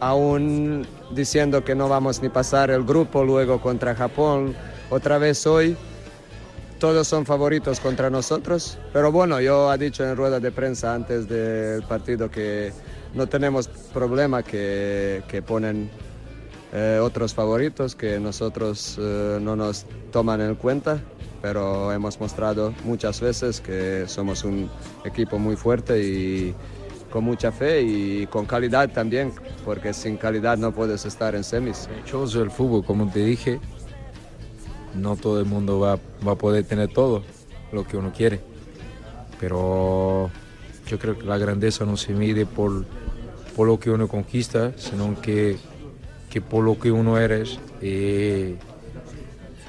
[0.00, 4.54] aún diciendo que no vamos ni pasar el grupo luego contra Japón,
[4.90, 5.76] otra vez hoy.
[6.80, 11.28] Todos son favoritos contra nosotros, pero bueno, yo he dicho en rueda de prensa antes
[11.28, 12.72] del partido que
[13.14, 15.88] no tenemos problema que, que ponen
[16.72, 21.00] eh, otros favoritos que nosotros eh, no nos toman en cuenta,
[21.44, 24.70] pero hemos mostrado muchas veces que somos un
[25.04, 26.54] equipo muy fuerte y
[27.10, 29.30] con mucha fe y con calidad también,
[29.62, 31.86] porque sin calidad no puedes estar en semis.
[32.02, 33.60] Dichoso el fútbol, como te dije,
[34.94, 37.22] no todo el mundo va, va a poder tener todo
[37.72, 38.40] lo que uno quiere,
[39.38, 40.30] pero
[40.86, 42.86] yo creo que la grandeza no se mide por,
[43.54, 45.58] por lo que uno conquista, sino que,
[46.30, 47.58] que por lo que uno eres.
[47.82, 48.54] Y,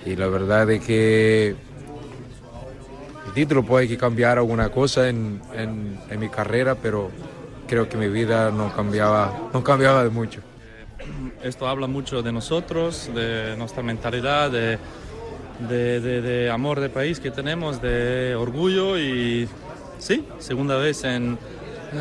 [0.06, 1.65] y la verdad es que
[3.26, 7.12] el título puede que cambiar alguna cosa en, en, en mi carrera, pero
[7.68, 10.42] creo que mi vida no cambiaba, no cambiaba de mucho.
[11.44, 14.78] Esto habla mucho de nosotros, de nuestra mentalidad, de,
[15.70, 19.48] de, de, de amor de país que tenemos, de orgullo y
[20.00, 21.38] sí, segunda vez en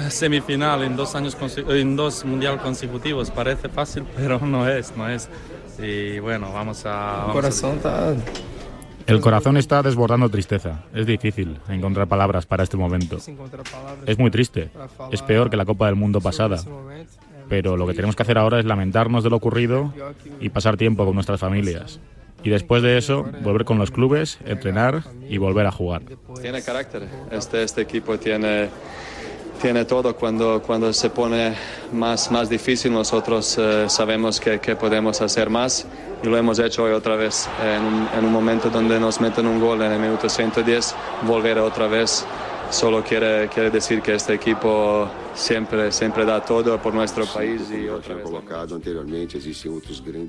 [0.09, 1.37] semifinal en dos años
[1.69, 3.31] en dos mundial consecutivos.
[3.31, 5.29] Parece fácil, pero no es, no es.
[5.79, 6.91] Y bueno, vamos a...
[7.27, 7.51] vamos a-
[9.07, 10.85] El corazón está desbordando tristeza.
[10.95, 13.19] Es difícil encontrar palabras para este momento.
[14.07, 14.71] Es muy triste.
[15.13, 16.59] Es peor que la Copa del Mundo pasada.
[17.49, 19.93] Pero lo que tenemos que hacer ahora es lamentarnos de lo ocurrido
[20.41, 22.01] y pasar tiempo con nuestras familias.
[22.43, 26.03] Y después de eso, volver con los clubes, entrenar y volver a jugar.
[26.41, 27.09] Tiene carácter.
[27.31, 28.69] Este, este equipo tiene,
[29.65, 30.15] tiene todo.
[30.15, 31.55] Cuando, cuando se pone
[31.91, 35.87] más, más difícil, nosotros eh, sabemos que, que podemos hacer más
[36.23, 37.49] y lo hemos hecho hoy otra vez.
[37.65, 40.95] En un, en un momento donde nos meten un gol en el minuto 110,
[41.27, 42.27] volver otra vez
[42.71, 47.89] solo quiere, quiere decir que este equipo siempre, siempre da todo por nuestro país y
[47.89, 48.27] otra vez.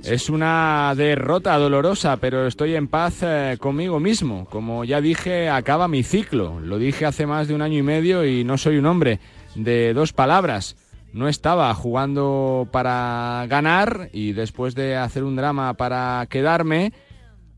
[0.03, 4.45] Es una derrota dolorosa, pero estoy en paz eh, conmigo mismo.
[4.49, 6.59] Como ya dije, acaba mi ciclo.
[6.59, 9.19] Lo dije hace más de un año y medio y no soy un hombre
[9.55, 10.75] de dos palabras.
[11.13, 16.91] No estaba jugando para ganar y después de hacer un drama para quedarme,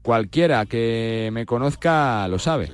[0.04, 2.70] cualquiera que me conozca lo sabe.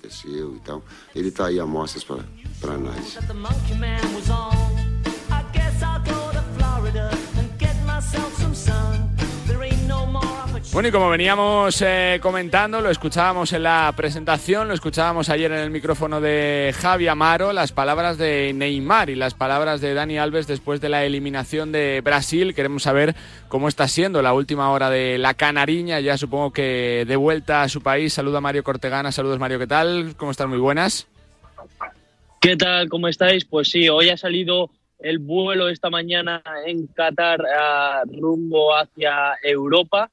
[0.00, 0.82] Aquilo que aconteceu e tal.
[1.14, 3.18] Ele está aí a mostras para nós.
[10.72, 15.58] Bueno, y como veníamos eh, comentando, lo escuchábamos en la presentación, lo escuchábamos ayer en
[15.58, 20.46] el micrófono de Javi Amaro, las palabras de Neymar y las palabras de Dani Alves
[20.46, 22.54] después de la eliminación de Brasil.
[22.54, 23.16] Queremos saber
[23.48, 27.68] cómo está siendo la última hora de la Canariña, ya supongo que de vuelta a
[27.68, 28.12] su país.
[28.12, 30.14] Saluda Mario Cortegana, saludos Mario, ¿qué tal?
[30.16, 30.50] ¿Cómo están?
[30.50, 31.08] Muy buenas.
[32.40, 32.88] ¿Qué tal?
[32.88, 33.44] ¿Cómo estáis?
[33.44, 37.40] Pues sí, hoy ha salido el vuelo esta mañana en Qatar
[38.20, 40.08] rumbo hacia Europa,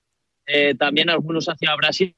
[0.47, 2.15] eh, también algunos hacia Brasil.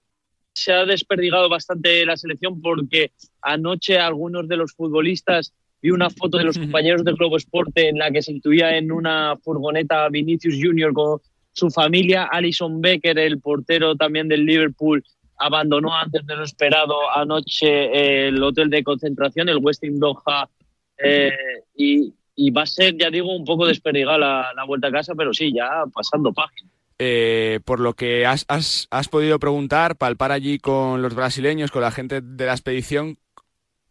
[0.54, 3.12] Se ha desperdigado bastante la selección porque
[3.42, 7.98] anoche algunos de los futbolistas vi una foto de los compañeros de Globo Sport en
[7.98, 11.20] la que se intuía en una furgoneta Vinicius Junior con
[11.54, 12.26] su familia.
[12.26, 15.04] Alison Becker, el portero también del Liverpool,
[15.38, 20.50] abandonó antes de lo esperado anoche eh, el hotel de concentración, el Westin Doha,
[20.98, 21.32] eh,
[21.76, 25.16] y, y va a ser, ya digo, un poco desperdigada la, la vuelta a casa,
[25.16, 26.70] pero sí, ya pasando página.
[27.02, 31.82] Eh, por lo que has, has, has podido preguntar, palpar allí con los brasileños, con
[31.82, 33.18] la gente de la expedición,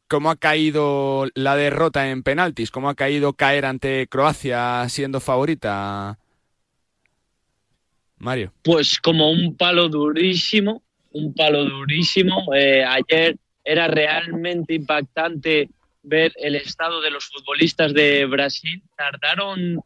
[0.09, 2.70] ¿cómo ha caído la derrota en penaltis?
[2.70, 6.18] ¿Cómo ha caído caer ante Croacia siendo favorita?
[8.18, 8.52] Mario.
[8.62, 10.82] Pues como un palo durísimo,
[11.12, 12.52] un palo durísimo.
[12.54, 15.68] Eh, ayer era realmente impactante
[16.02, 18.82] ver el estado de los futbolistas de Brasil.
[18.96, 19.80] Tardaron,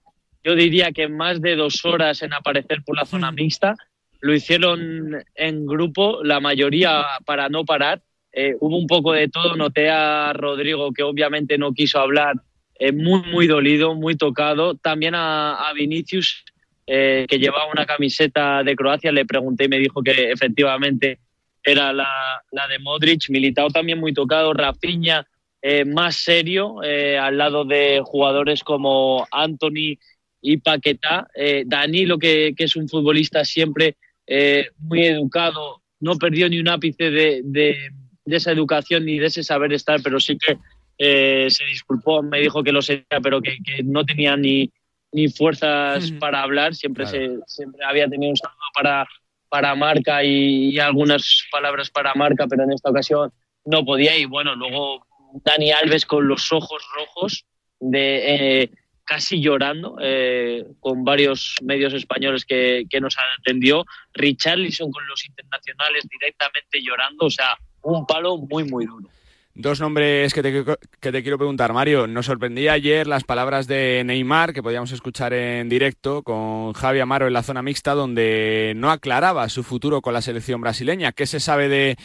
[0.44, 3.76] yo diría que más de dos horas en aparecer por la zona mixta.
[4.20, 8.02] Lo hicieron en grupo, la mayoría para no parar.
[8.32, 9.56] Eh, hubo un poco de todo.
[9.56, 12.36] Noté a Rodrigo, que obviamente no quiso hablar,
[12.78, 14.74] eh, muy, muy dolido, muy tocado.
[14.76, 16.44] También a, a Vinicius,
[16.86, 21.18] eh, que llevaba una camiseta de Croacia, le pregunté y me dijo que efectivamente
[21.62, 23.28] era la, la de Modric.
[23.28, 24.52] Militao también muy tocado.
[24.52, 25.26] Rafinha
[25.60, 29.98] eh, más serio, al lado de jugadores como Anthony
[30.42, 31.28] y Paquetá.
[31.34, 36.68] Eh, Danilo, que, que, es un futbolista siempre eh, muy educado, no perdió ni un
[36.68, 37.76] ápice de, de,
[38.24, 40.58] de, esa educación ni de ese saber estar, pero sí que
[40.98, 44.70] eh, se disculpó, me dijo que lo sabía, pero que, que no tenía ni,
[45.12, 47.18] ni fuerzas para hablar, siempre, claro.
[47.46, 49.06] se, siempre había tenido un saludo para,
[49.48, 53.32] para Marca y, y, algunas palabras para Marca, pero en esta ocasión
[53.64, 54.16] no podía.
[54.18, 55.06] Y bueno, luego
[55.44, 57.44] Dani Alves con los ojos rojos,
[57.80, 58.70] de eh,
[59.12, 63.84] casi llorando, eh, con varios medios españoles que, que nos atendió.
[64.14, 69.10] Richarlison con los internacionales directamente llorando, o sea, un palo muy, muy duro.
[69.54, 70.64] Dos nombres que te,
[70.98, 72.06] que te, quiero preguntar, Mario.
[72.06, 77.26] Nos sorprendía ayer las palabras de Neymar, que podíamos escuchar en directo con Javi Amaro
[77.26, 81.12] en la zona mixta, donde no aclaraba su futuro con la selección brasileña.
[81.12, 81.98] ¿Qué se sabe de,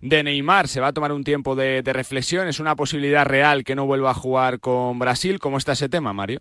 [0.00, 0.68] de Neymar?
[0.68, 2.48] ¿Se va a tomar un tiempo de, de, reflexión?
[2.48, 5.38] ¿Es una posibilidad real que no vuelva a jugar con Brasil?
[5.38, 6.40] ¿Cómo está ese tema, Mario?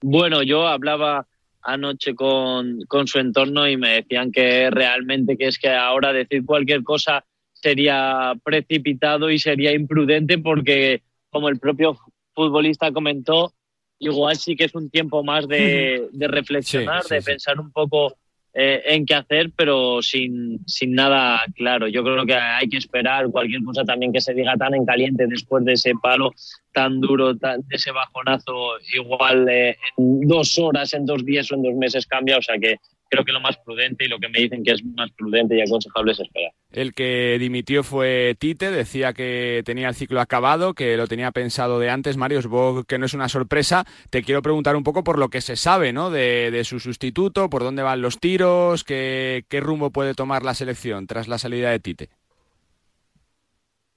[0.00, 1.26] Bueno, yo hablaba
[1.62, 6.44] anoche con, con su entorno y me decían que realmente que es que ahora decir
[6.44, 11.96] cualquier cosa sería precipitado y sería imprudente porque, como el propio
[12.34, 13.52] futbolista comentó,
[14.00, 17.26] igual sí que es un tiempo más de, de reflexionar, sí, sí, de sí.
[17.26, 18.16] pensar un poco
[18.54, 21.88] eh, en qué hacer, pero sin, sin nada claro.
[21.88, 25.26] Yo creo que hay que esperar cualquier cosa también que se diga tan en caliente
[25.26, 26.32] después de ese palo
[26.72, 31.54] tan duro, tan, de ese bajonazo, igual eh, en dos horas, en dos días o
[31.54, 32.76] en dos meses cambia, o sea que
[33.12, 35.60] creo que lo más prudente y lo que me dicen que es más prudente y
[35.60, 36.52] aconsejable es esperar.
[36.72, 41.78] El que dimitió fue Tite, decía que tenía el ciclo acabado, que lo tenía pensado
[41.78, 42.16] de antes.
[42.16, 43.84] Mario, supongo que no es una sorpresa.
[44.08, 46.10] Te quiero preguntar un poco por lo que se sabe ¿no?
[46.10, 50.54] de, de su sustituto, por dónde van los tiros, qué, qué rumbo puede tomar la
[50.54, 52.08] selección tras la salida de Tite.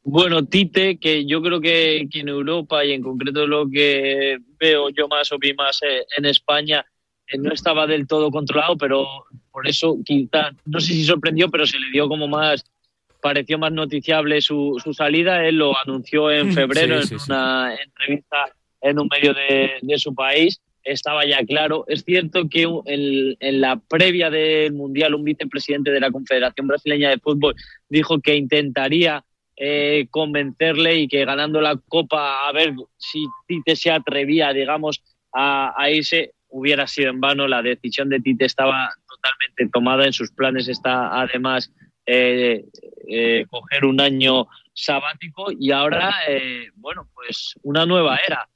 [0.03, 4.89] Bueno, Tite, que yo creo que, que en Europa y en concreto lo que veo
[4.89, 6.85] yo más o vi más eh, en España,
[7.37, 9.07] no estaba del todo controlado, pero
[9.51, 12.65] por eso quizá, no sé si sorprendió, pero se le dio como más,
[13.21, 15.45] pareció más noticiable su, su salida.
[15.45, 17.81] Él lo anunció en febrero sí, sí, en una sí.
[17.83, 18.37] entrevista
[18.81, 20.61] en un medio de, de, su país.
[20.83, 21.85] Estaba ya claro.
[21.87, 27.09] Es cierto que en, en la previa del Mundial un vicepresidente de la Confederación Brasileña
[27.09, 27.55] de Fútbol
[27.89, 29.25] dijo que intentaría
[29.57, 35.01] eh, convencerle y que ganando la Copa, a ver si Tite se atrevía, digamos,
[35.33, 37.47] a, a irse hubiera sido en vano.
[37.47, 40.05] La decisión de Tite estaba totalmente tomada.
[40.05, 41.71] En sus planes está además
[42.05, 42.65] eh,
[43.07, 48.47] eh, coger un año sabático y ahora, eh, bueno, pues una nueva era.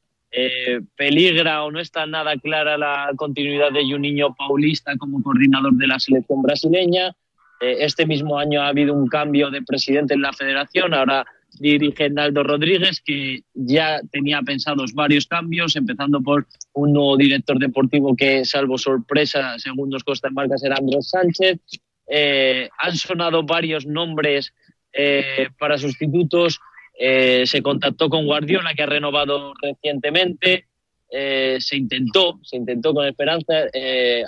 [0.95, 5.99] Peligra o no está nada clara la continuidad de Juninho Paulista como coordinador de la
[5.99, 7.15] selección brasileña.
[7.59, 10.93] este mismo año ha habido un cambio de presidente en la federación.
[10.93, 11.25] Ahora
[11.59, 18.15] dirige Naldo Rodríguez, que ya tenía pensados varios cambios, empezando por un nuevo director deportivo
[18.15, 21.59] que, salvo sorpresa, según nos consta en marca, Andrés Sánchez.
[22.07, 24.53] Eh, han sonado varios nombres
[24.93, 26.59] eh, para sustitutos.
[26.97, 30.65] Eh, se contactó con Guardiola, que ha renovado recientemente.
[31.11, 33.53] se intentó, se intentó con esperanza.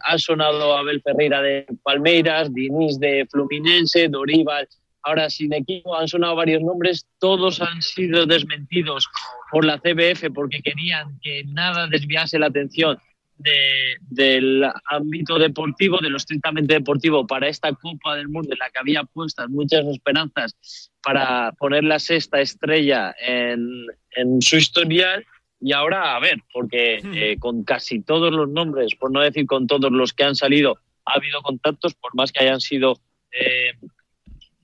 [0.03, 4.67] ha sonado Abel Ferreira de Palmeiras, Diniz de Fluminense, Doríbal
[5.03, 9.07] ahora sin equipo, han sonado varios nombres, todos han sido desmentidos
[9.51, 12.97] por la CBF porque querían que nada desviase la atención
[13.41, 18.69] de, del ámbito deportivo, de lo estrictamente deportivo, para esta Copa del Mundo en la
[18.69, 25.25] que había puestas muchas esperanzas para poner la sexta estrella en, en su historial.
[25.59, 29.67] Y ahora, a ver, porque eh, con casi todos los nombres, por no decir con
[29.67, 32.99] todos los que han salido, ha habido contactos, por más que hayan sido
[33.31, 33.73] eh,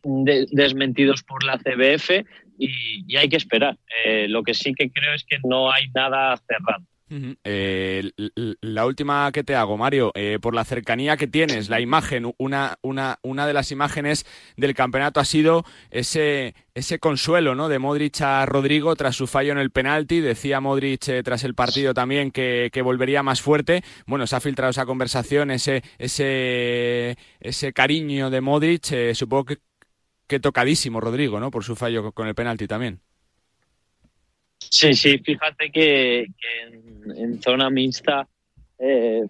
[0.07, 2.25] de, desmentidos por la CBF
[2.57, 3.77] y, y hay que esperar.
[4.05, 6.83] Eh, lo que sí que creo es que no hay nada cerrado.
[7.09, 8.11] Uh eh,
[8.59, 12.77] la última que te hago, Mario, eh, por la cercanía que tienes, la imagen, una,
[12.81, 14.25] una, una de las imágenes
[14.57, 17.69] del campeonato ha sido ese, ese consuelo ¿no?
[17.69, 20.19] de Modric a Rodrigo tras su fallo en el penalti.
[20.19, 23.83] Decía Modric tras el partido también que, que, volvería más fuerte.
[24.05, 29.13] Bueno, se ha filtrado esa conversación, ese, ese, ese cariño de Modric.
[29.13, 29.57] Supongo que,
[30.27, 31.51] que tocadísimo Rodrigo, ¿no?
[31.51, 32.99] Por su fallo con el penalti también.
[34.59, 36.27] Sí, sí, fíjate que,
[37.07, 38.27] en, zona mixta
[38.79, 39.23] eh,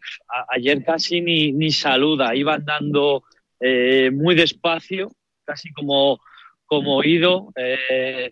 [0.50, 3.24] ayer casi ni, ni, saluda, iba andando
[3.60, 5.12] eh, muy despacio,
[5.46, 6.20] casi como,
[6.66, 7.52] como oído.
[7.56, 8.32] Eh,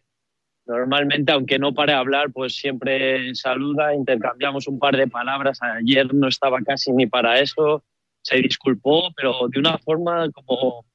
[0.65, 5.59] normalmente, aunque no pare a hablar, pues siempre saluda, intercambiamos un par de palabras.
[5.61, 7.83] Ayer no estaba casi ni para eso,
[8.21, 10.85] se disculpó, pero de una forma como,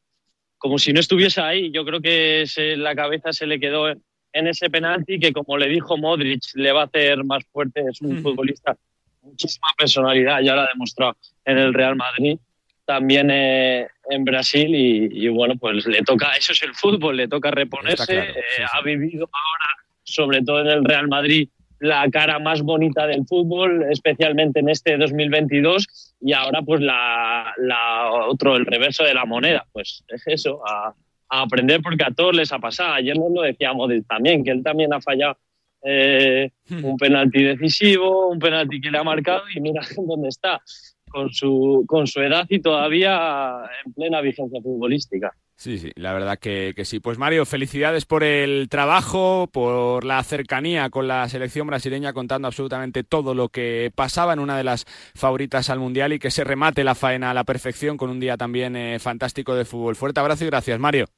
[0.61, 1.73] como si no estuviese ahí.
[1.73, 5.69] Yo creo que se, la cabeza se le quedó en ese penalti que, como le
[5.69, 7.83] dijo Modric, le va a hacer más fuerte.
[7.91, 8.23] Es un mm.
[8.23, 8.77] futbolista
[9.23, 12.39] muchísima personalidad, ya lo ha demostrado en el Real Madrid,
[12.85, 17.51] también eh, en Brasil y, bueno, pues le toca, eso es el fútbol, le toca
[17.51, 18.35] reponerse, eh,
[18.73, 21.49] ha vivido ahora, sobre todo en el Real Madrid,
[21.79, 28.11] la cara más bonita del fútbol, especialmente en este 2022 y ahora pues la, la
[28.29, 30.95] otro, el reverso de la moneda, pues es eso, a,
[31.31, 32.95] a aprender porque a todos les ha pasado.
[32.95, 35.39] Ayer nos lo decíamos también, que él también ha fallado
[35.83, 36.85] eh, hmm.
[36.85, 40.61] un penalti decisivo, un penalti que le ha marcado y mira dónde está,
[41.09, 45.35] con su, con su edad y todavía en plena vigencia futbolística.
[45.61, 47.01] Sí, sí, la verdad que, que, sí.
[47.01, 53.05] Pues Mario, felicidades por el trabajo, por la cercanía con la selección brasileña, contando absolutamente
[53.05, 56.83] todo lo que pasaba en una de las favoritas al Mundial y que se remate
[56.83, 59.97] la faena a la perfección con un día también eh, fantástico de fútbol.
[59.97, 61.09] Fuerte abrazo y gracias, Mario.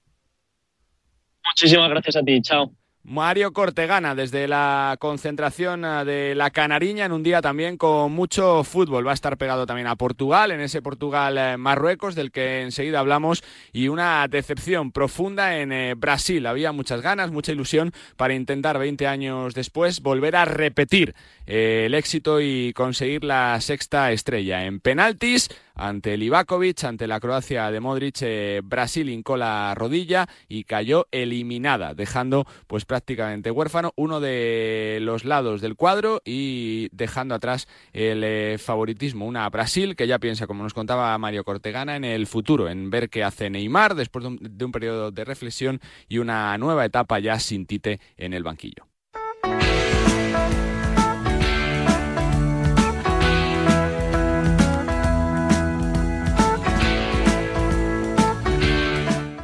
[1.47, 2.82] Muchísimas gracias a ti, chao.
[3.05, 8.63] Mario Cortegana desde la concentración eh, de la Canariña en un día también con mucho
[8.63, 9.05] fútbol.
[9.05, 13.43] Va a estar pegado también a Portugal, en ese Portugal-Marruecos del que enseguida hablamos
[13.73, 16.47] y una decepción profunda en eh, Brasil.
[16.47, 21.95] Había muchas ganas, mucha ilusión para intentar 20 años después volver a repetir eh, el
[21.95, 24.65] éxito y conseguir la sexta estrella.
[24.65, 30.65] En penaltis, ante el ante la Croacia de Modric, eh, Brasil hincó la rodilla y
[30.65, 37.69] cayó eliminada, dejando pues prácticamente huérfano uno de los lados del cuadro y dejando atrás
[37.93, 39.27] el eh, favoritismo.
[39.27, 43.11] Una Brasil que ya piensa, como nos contaba Mario Cortegana, en el futuro, en ver
[43.11, 47.19] qué hace Neymar después de un, de un periodo de reflexión y una nueva etapa
[47.19, 48.92] ya sin Tite en el banquillo.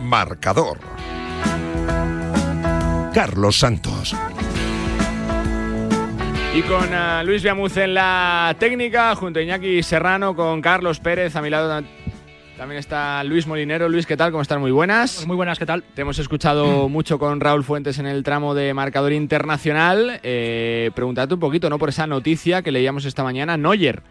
[0.09, 0.78] Marcador.
[3.12, 4.16] Carlos Santos.
[6.54, 11.36] Y con uh, Luis Viamuz en la técnica, junto a Iñaki Serrano, con Carlos Pérez,
[11.36, 11.84] a mi lado
[12.56, 13.90] también está Luis Molinero.
[13.90, 14.30] Luis, ¿qué tal?
[14.30, 14.61] ¿Cómo están?
[14.61, 15.16] Muy buenas.
[15.16, 15.82] Pues muy buenas, ¿qué tal?
[15.82, 20.20] Te hemos escuchado mucho con Raúl Fuentes en el tramo de marcador internacional.
[20.22, 21.78] Eh, pregúntate un poquito, ¿no?
[21.78, 23.59] Por esa noticia que leíamos esta mañana.
[23.59, 24.02] Neuer,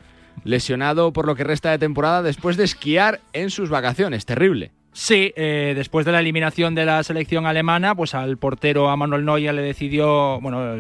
[0.44, 4.28] lesionado por lo que resta de temporada después de esquiar en sus vacaciones.
[4.28, 4.77] Terrible.
[5.00, 9.26] Sí, eh, después de la eliminación de la selección alemana, pues al portero a Manuel
[9.26, 10.76] Neuer le decidió, bueno,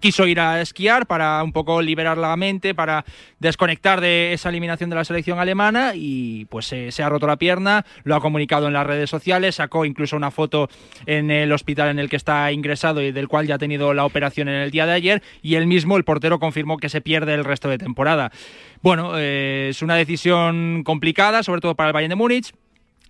[0.00, 3.04] quiso ir a esquiar para un poco liberar la mente, para
[3.40, 7.84] desconectar de esa eliminación de la selección alemana y pues se ha roto la pierna,
[8.04, 10.68] lo ha comunicado en las redes sociales, sacó incluso una foto
[11.06, 14.04] en el hospital en el que está ingresado y del cual ya ha tenido la
[14.04, 17.34] operación en el día de ayer y él mismo, el portero, confirmó que se pierde
[17.34, 18.30] el resto de temporada.
[18.82, 22.52] Bueno, eh, es una decisión complicada, sobre todo para el Bayern de Múnich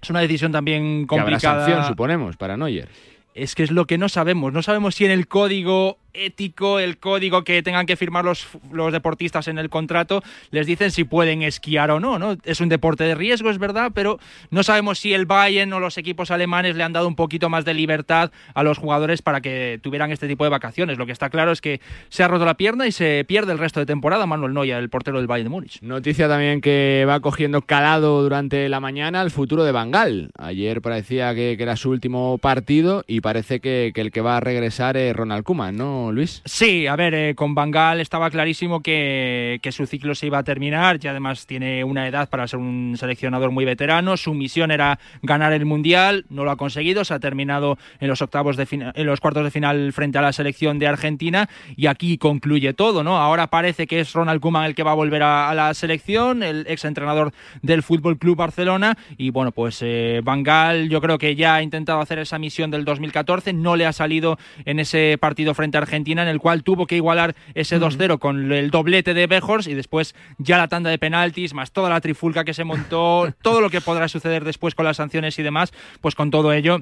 [0.03, 1.39] es una decisión también complicada.
[1.39, 2.89] Que habrá sanción, suponemos, para Neuer.
[3.35, 4.53] Es que es lo que no sabemos.
[4.53, 8.93] No sabemos si en el código ético, el código que tengan que firmar los, los
[8.93, 12.37] deportistas en el contrato, les dicen si pueden esquiar o no, no.
[12.45, 14.19] Es un deporte de riesgo, es verdad, pero
[14.51, 17.65] no sabemos si el Bayern o los equipos alemanes le han dado un poquito más
[17.65, 20.99] de libertad a los jugadores para que tuvieran este tipo de vacaciones.
[20.99, 23.59] Lo que está claro es que se ha roto la pierna y se pierde el
[23.59, 25.81] resto de temporada Manuel Neuer, el portero del Bayern de Múnich.
[25.83, 30.31] Noticia también que va cogiendo calado durante la mañana el futuro de Bangal.
[30.39, 34.41] Ayer parecía que, era su último partido y parece que, que el que va a
[34.41, 36.02] regresar es Ronald Koeman, ¿no?
[36.11, 36.43] Luis?
[36.45, 40.99] Sí, a ver, eh, con Bangal estaba clarísimo que, su ciclo se iba a terminar.
[41.03, 44.17] Y además tiene una edad para ser un seleccionador muy veterano.
[44.17, 48.21] Su misión era ganar el Mundial, no lo ha conseguido, se ha terminado en los
[48.23, 51.49] octavos de en los cuartos de final frente a la selección de Argentina.
[51.77, 53.19] Y aquí concluye todo, ¿no?
[53.19, 56.65] Ahora parece que es Ronald Koeman el que va a volver a, la selección, el
[56.69, 58.97] ex entrenador del Fútbol Club Barcelona.
[59.19, 62.85] Y bueno, pues eh, Bangal yo creo que ya ha intentado hacer esa misión del
[62.85, 66.63] 2014, no le ha salido en ese partido frente a Argentina Argentina, en el cual
[66.63, 70.89] tuvo que igualar ese 2-0 con el doblete de Bejors y después ya la tanda
[70.89, 74.75] de penaltis, más toda la trifulca que se montó, todo lo que podrá suceder después
[74.75, 76.81] con las sanciones y demás, pues con todo ello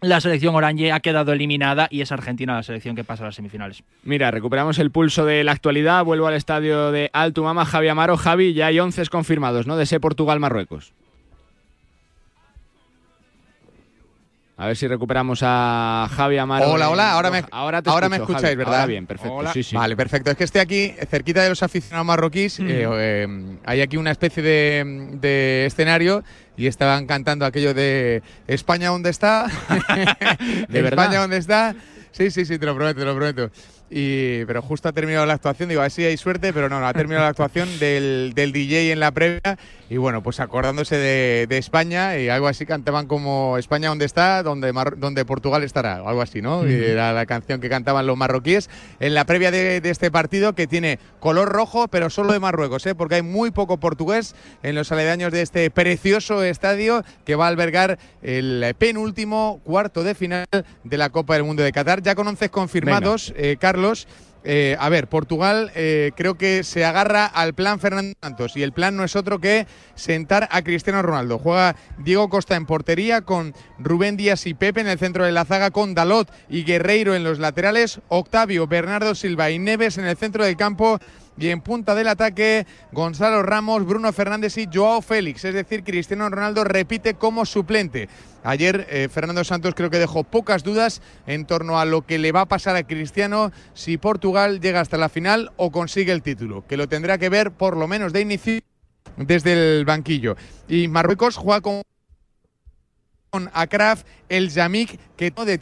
[0.00, 3.34] la selección Orange ha quedado eliminada y es Argentina la selección que pasa a las
[3.34, 3.82] semifinales.
[4.04, 6.04] Mira, recuperamos el pulso de la actualidad.
[6.04, 8.16] Vuelvo al estadio de Altumama, Javi Amaro.
[8.16, 9.76] Javi, ya hay 11 confirmados, ¿no?
[9.76, 10.92] De ese Portugal-Marruecos.
[14.56, 16.70] A ver si recuperamos a Javi Amaro.
[16.70, 18.74] Hola, hola, ahora me, ahora te ahora me escucháis, ¿verdad?
[18.74, 19.42] Ahora bien, perfecto.
[19.72, 20.30] Vale, perfecto.
[20.30, 22.60] Es que estoy aquí, cerquita de los aficionados marroquíes.
[22.60, 22.66] Mm.
[22.68, 26.22] Eh, eh, hay aquí una especie de, escenario
[26.56, 29.48] y estaban cantando aquello de España, ¿dónde está?
[30.68, 31.74] ¿De España, ¿dónde está?
[32.12, 33.50] Sí, sí, sí, te lo prometo, te lo prometo.
[33.96, 36.92] Y, pero justo ha terminado la actuación, digo, así hay suerte, pero no, no ha
[36.92, 39.56] terminado la actuación del, del DJ en la previa
[39.88, 44.42] y bueno, pues acordándose de, de España y algo así cantaban como España donde está,
[44.42, 46.66] donde, Mar- donde Portugal estará, o algo así, ¿no?
[46.68, 48.68] Y era la canción que cantaban los marroquíes
[48.98, 52.84] en la previa de, de este partido que tiene color rojo, pero solo de Marruecos,
[52.86, 52.96] ¿eh?
[52.96, 54.34] porque hay muy poco portugués
[54.64, 60.14] en los aledaños de este precioso estadio que va a albergar el penúltimo cuarto de
[60.16, 60.46] final
[60.82, 62.02] de la Copa del Mundo de Qatar.
[62.02, 63.83] Ya con 11 confirmados, eh, Carlos.
[64.46, 68.72] Eh, a ver, Portugal eh, creo que se agarra al plan Fernando Santos y el
[68.72, 71.38] plan no es otro que sentar a Cristiano Ronaldo.
[71.38, 75.46] Juega Diego Costa en portería con Rubén Díaz y Pepe en el centro de la
[75.46, 80.16] zaga con Dalot y Guerreiro en los laterales, Octavio, Bernardo Silva y Neves en el
[80.16, 81.00] centro del campo
[81.36, 85.44] y en punta del ataque Gonzalo Ramos, Bruno Fernández y Joao Félix.
[85.44, 88.08] Es decir, Cristiano Ronaldo repite como suplente.
[88.42, 92.32] Ayer eh, Fernando Santos creo que dejó pocas dudas en torno a lo que le
[92.32, 96.64] va a pasar a Cristiano si Portugal llega hasta la final o consigue el título,
[96.66, 98.60] que lo tendrá que ver por lo menos de inicio
[99.16, 100.36] desde el banquillo.
[100.68, 101.82] Y Marruecos juega con
[103.34, 105.58] con Akraf, el Yamik, que no de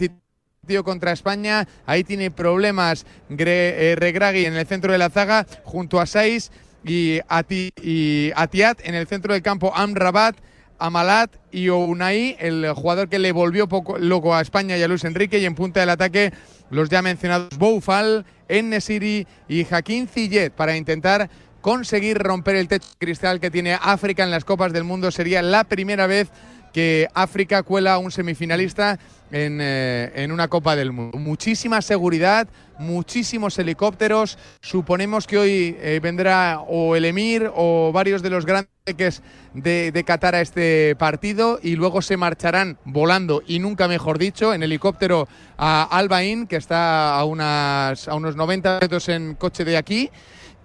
[0.85, 1.67] contra España.
[1.87, 6.51] Ahí tiene problemas Gre- eh, Regragui en el centro de la zaga, junto a Saiz
[6.85, 10.37] y, Ati, y Atiat en el centro del campo, Amrabat.
[10.79, 15.05] Amalat y Unai, el jugador que le volvió poco loco a España y a Luis
[15.05, 16.33] Enrique, y en punta del ataque
[16.71, 23.39] los ya mencionados Boufal, Ennesiri y Joaquín Zillet para intentar conseguir romper el techo cristal
[23.39, 25.13] que tiene África en las Copas del Mundo.
[25.13, 26.31] Sería la primera vez
[26.73, 28.99] que África cuela a un semifinalista
[29.31, 31.19] en, eh, en una Copa del Mundo.
[31.19, 32.49] Muchísima seguridad,
[32.79, 34.39] muchísimos helicópteros.
[34.61, 39.23] Suponemos que hoy eh, vendrá o el Emir o varios de los grandes
[39.55, 44.53] de, de Qatar a este partido y luego se marcharán volando y nunca mejor dicho
[44.53, 49.65] en helicóptero a Al Bain, que está a, unas, a unos 90 metros en coche
[49.65, 50.11] de aquí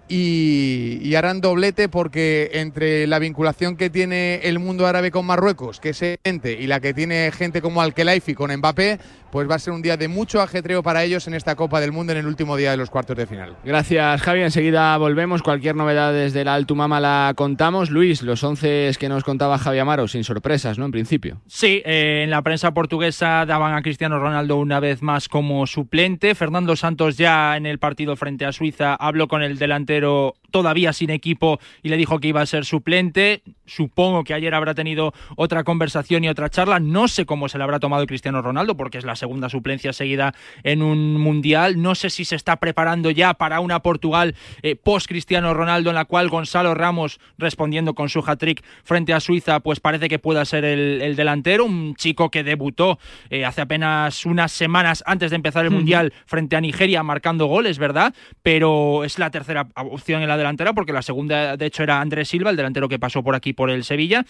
[0.08, 5.80] y, y harán doblete porque entre la vinculación que tiene el mundo árabe con Marruecos,
[5.80, 8.98] que es evidente, y la que tiene gente como Al-Khelaifi con Mbappé,
[9.30, 11.92] pues va a ser un día de mucho ajetreo para ellos en esta Copa del
[11.92, 13.56] Mundo en el último día de los cuartos de final.
[13.64, 14.42] Gracias, Javi.
[14.42, 15.42] Enseguida volvemos.
[15.42, 17.90] Cualquier novedad desde la Altumama la contamos.
[17.90, 20.86] Luis, los 11 que nos contaba Javi Amaro, sin sorpresas, ¿no?
[20.86, 21.40] En principio.
[21.46, 26.34] Sí, eh, en la prensa portuguesa daban a Cristiano Ronaldo una vez más como suplente.
[26.34, 29.58] Fernando Santos ya en el partido frente a Suiza habló con el
[30.00, 33.42] delantero todavía sin equipo y le dijo que iba a ser suplente.
[33.66, 36.80] Supongo que ayer habrá tenido otra conversación y otra charla.
[36.80, 40.34] No sé cómo se le habrá tomado Cristiano Ronaldo porque es la segunda suplencia seguida
[40.62, 41.80] en un mundial.
[41.82, 45.96] No sé si se está preparando ya para una Portugal eh, post Cristiano Ronaldo en
[45.96, 50.44] la cual Gonzalo Ramos respondiendo con su hat-trick frente a Suiza pues parece que pueda
[50.44, 51.66] ser el, el delantero.
[51.66, 56.56] Un chico que debutó eh, hace apenas unas semanas antes de empezar el mundial frente
[56.56, 58.14] a Nigeria marcando goles, ¿verdad?
[58.42, 62.28] Pero es la tercera opción en la delantera porque la segunda de hecho era Andrés
[62.28, 64.24] Silva, el delantero que pasó por aquí por el Sevilla.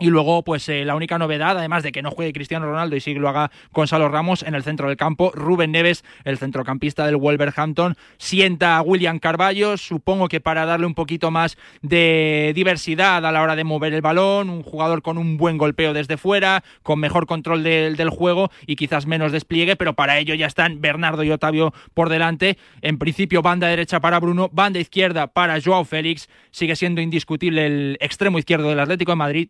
[0.00, 3.00] Y luego, pues eh, la única novedad, además de que no juegue Cristiano Ronaldo y
[3.00, 7.16] sí lo haga Gonzalo Ramos en el centro del campo, Rubén Neves, el centrocampista del
[7.16, 13.32] Wolverhampton, sienta a William Carballo, supongo que para darle un poquito más de diversidad a
[13.32, 17.00] la hora de mover el balón, un jugador con un buen golpeo desde fuera, con
[17.00, 21.24] mejor control del, del juego y quizás menos despliegue, pero para ello ya están Bernardo
[21.24, 22.56] y Otavio por delante.
[22.82, 27.98] En principio, banda derecha para Bruno, banda izquierda para Joao Félix, sigue siendo indiscutible el
[28.00, 29.48] extremo izquierdo del Atlético de Madrid.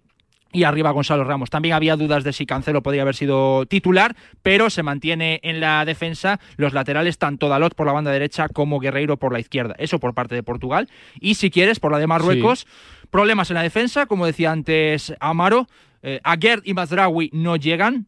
[0.52, 1.50] Y arriba Gonzalo Ramos.
[1.50, 5.84] También había dudas de si Cancelo podría haber sido titular, pero se mantiene en la
[5.84, 9.74] defensa los laterales, tanto Dalot por la banda derecha como Guerreiro por la izquierda.
[9.78, 10.88] Eso por parte de Portugal.
[11.20, 12.66] Y si quieres, por la de Marruecos,
[13.10, 15.66] problemas en la defensa, como decía antes Amaro.
[16.02, 18.06] Eh, Aguerd y Mazraoui no llegan.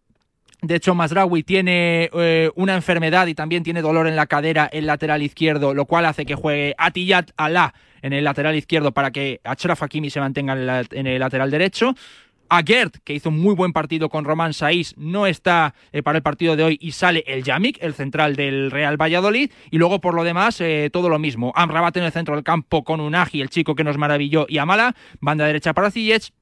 [0.63, 4.87] De hecho, Mazraoui tiene eh, una enfermedad y también tiene dolor en la cadera, el
[4.87, 9.41] lateral izquierdo, lo cual hace que juegue Atiyat Alá en el lateral izquierdo para que
[9.45, 10.53] Achraf Hakimi se mantenga
[10.91, 11.95] en el lateral derecho.
[12.51, 16.23] Aguerd, que hizo un muy buen partido con Román Saiz, no está eh, para el
[16.23, 19.51] partido de hoy y sale el Yamik, el central del Real Valladolid.
[19.71, 21.53] Y luego, por lo demás, eh, todo lo mismo.
[21.55, 24.95] Amrabat en el centro del campo con Unagi, el chico que nos maravilló, y Amala.
[25.21, 26.33] Banda derecha para Ziyech.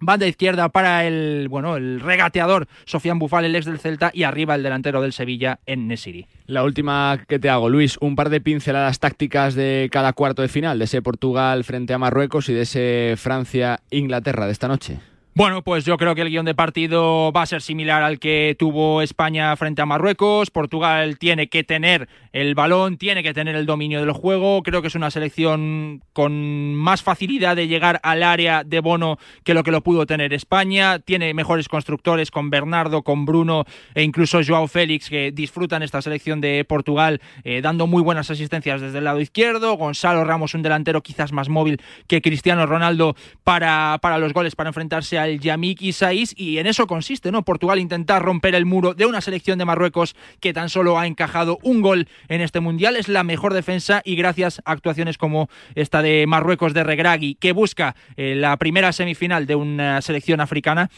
[0.00, 4.54] Banda izquierda para el, bueno, el regateador Sofian Bufal, el ex del Celta, y arriba
[4.54, 6.26] el delantero del Sevilla en Nesiri.
[6.46, 10.48] La última que te hago, Luis, un par de pinceladas tácticas de cada cuarto de
[10.48, 14.98] final, de ese Portugal frente a Marruecos y de ese Francia-Inglaterra de esta noche.
[15.38, 18.56] Bueno, pues yo creo que el guion de partido va a ser similar al que
[18.58, 20.50] tuvo España frente a Marruecos.
[20.50, 24.64] Portugal tiene que tener el balón, tiene que tener el dominio del juego.
[24.64, 29.54] Creo que es una selección con más facilidad de llegar al área de Bono que
[29.54, 30.98] lo que lo pudo tener España.
[30.98, 33.64] Tiene mejores constructores con Bernardo, con Bruno
[33.94, 38.80] e incluso Joao Félix que disfrutan esta selección de Portugal eh, dando muy buenas asistencias
[38.80, 39.76] desde el lado izquierdo.
[39.76, 43.14] Gonzalo Ramos, un delantero quizás más móvil que Cristiano Ronaldo
[43.44, 47.44] para, para los goles, para enfrentarse al Isais y en eso consiste, ¿no?
[47.44, 51.58] Portugal intentar romper el muro de una selección de Marruecos que tan solo ha encajado
[51.62, 52.96] un gol en este mundial.
[52.96, 57.52] Es la mejor defensa y gracias a actuaciones como esta de Marruecos de Regragui, que
[57.52, 60.90] busca eh, la primera semifinal de una selección africana,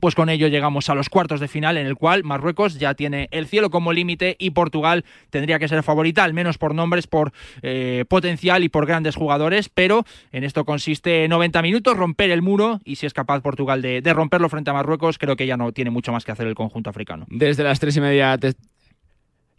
[0.00, 3.28] pues con ello llegamos a los cuartos de final en el cual Marruecos ya tiene
[3.30, 7.32] el cielo como límite y Portugal tendría que ser favorita, al menos por nombres, por
[7.62, 12.80] eh, potencial y por grandes jugadores, pero en esto consiste 90 minutos, romper el muro
[12.84, 15.90] y si es capaz Portugal de, romperlo frente a Marruecos, creo que ya no tiene
[15.90, 17.26] mucho más que hacer el conjunto africano.
[17.28, 18.38] Desde las tres y media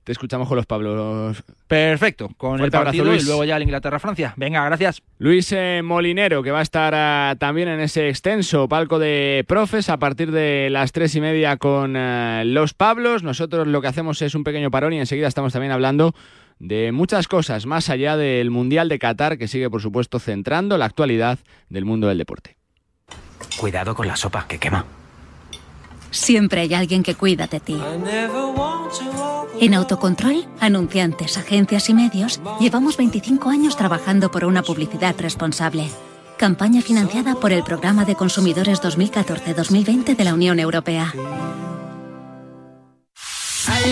[0.05, 1.43] te escuchamos con los Pablos.
[1.67, 3.23] Perfecto, con Fuerte el partido abrazo, Luis.
[3.23, 4.33] y luego ya el Inglaterra-Francia.
[4.37, 5.01] Venga, gracias.
[5.17, 9.89] Luis eh, Molinero, que va a estar ah, también en ese extenso palco de profes
[9.89, 13.23] a partir de las tres y media con ah, los Pablos.
[13.23, 16.13] Nosotros lo que hacemos es un pequeño parón y enseguida estamos también hablando
[16.59, 20.85] de muchas cosas más allá del Mundial de Qatar, que sigue, por supuesto, centrando la
[20.85, 21.39] actualidad
[21.69, 22.57] del mundo del deporte.
[23.57, 24.85] Cuidado con la sopa, que quema.
[26.15, 27.77] Siempre hay alguien que cuida de ti.
[29.59, 35.89] En Autocontrol, anunciantes, agencias y medios, llevamos 25 años trabajando por una publicidad responsable.
[36.37, 41.13] Campaña financiada por el Programa de Consumidores 2014-2020 de la Unión Europea.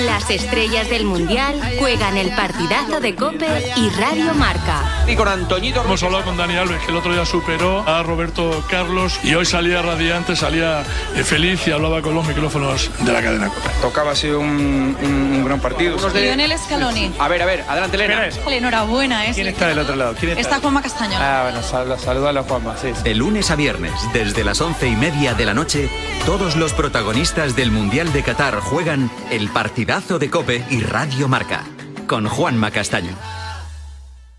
[0.05, 5.02] Las estrellas del Mundial juegan el partidazo de Cope y Radio Marca.
[5.07, 5.83] Y con Antoñito.
[5.83, 9.45] Hemos hablado con Dani Alves, que el otro día superó a Roberto Carlos y hoy
[9.45, 10.83] salía radiante, salía
[11.15, 13.69] eh, feliz y hablaba con los micrófonos de la cadena Cope.
[13.81, 15.97] Tocaba ha sido un, un- un gran partido.
[16.13, 17.11] Lionel Scaloni.
[17.19, 18.27] A ver, a ver, adelante, Elena.
[18.47, 19.31] Enhorabuena, ¿eh?
[19.33, 20.15] ¿Quién está del otro lado?
[20.17, 21.17] ¿Quién Está Juanma Castaño.
[21.19, 22.91] Ah, bueno, sal, saludalo a Juanma, sí.
[23.03, 25.89] De lunes a viernes, desde las once y media de la noche,
[26.25, 31.63] todos los protagonistas del Mundial de Qatar juegan el partidazo de Cope y Radio Marca,
[32.07, 33.11] con Juanma Castaño.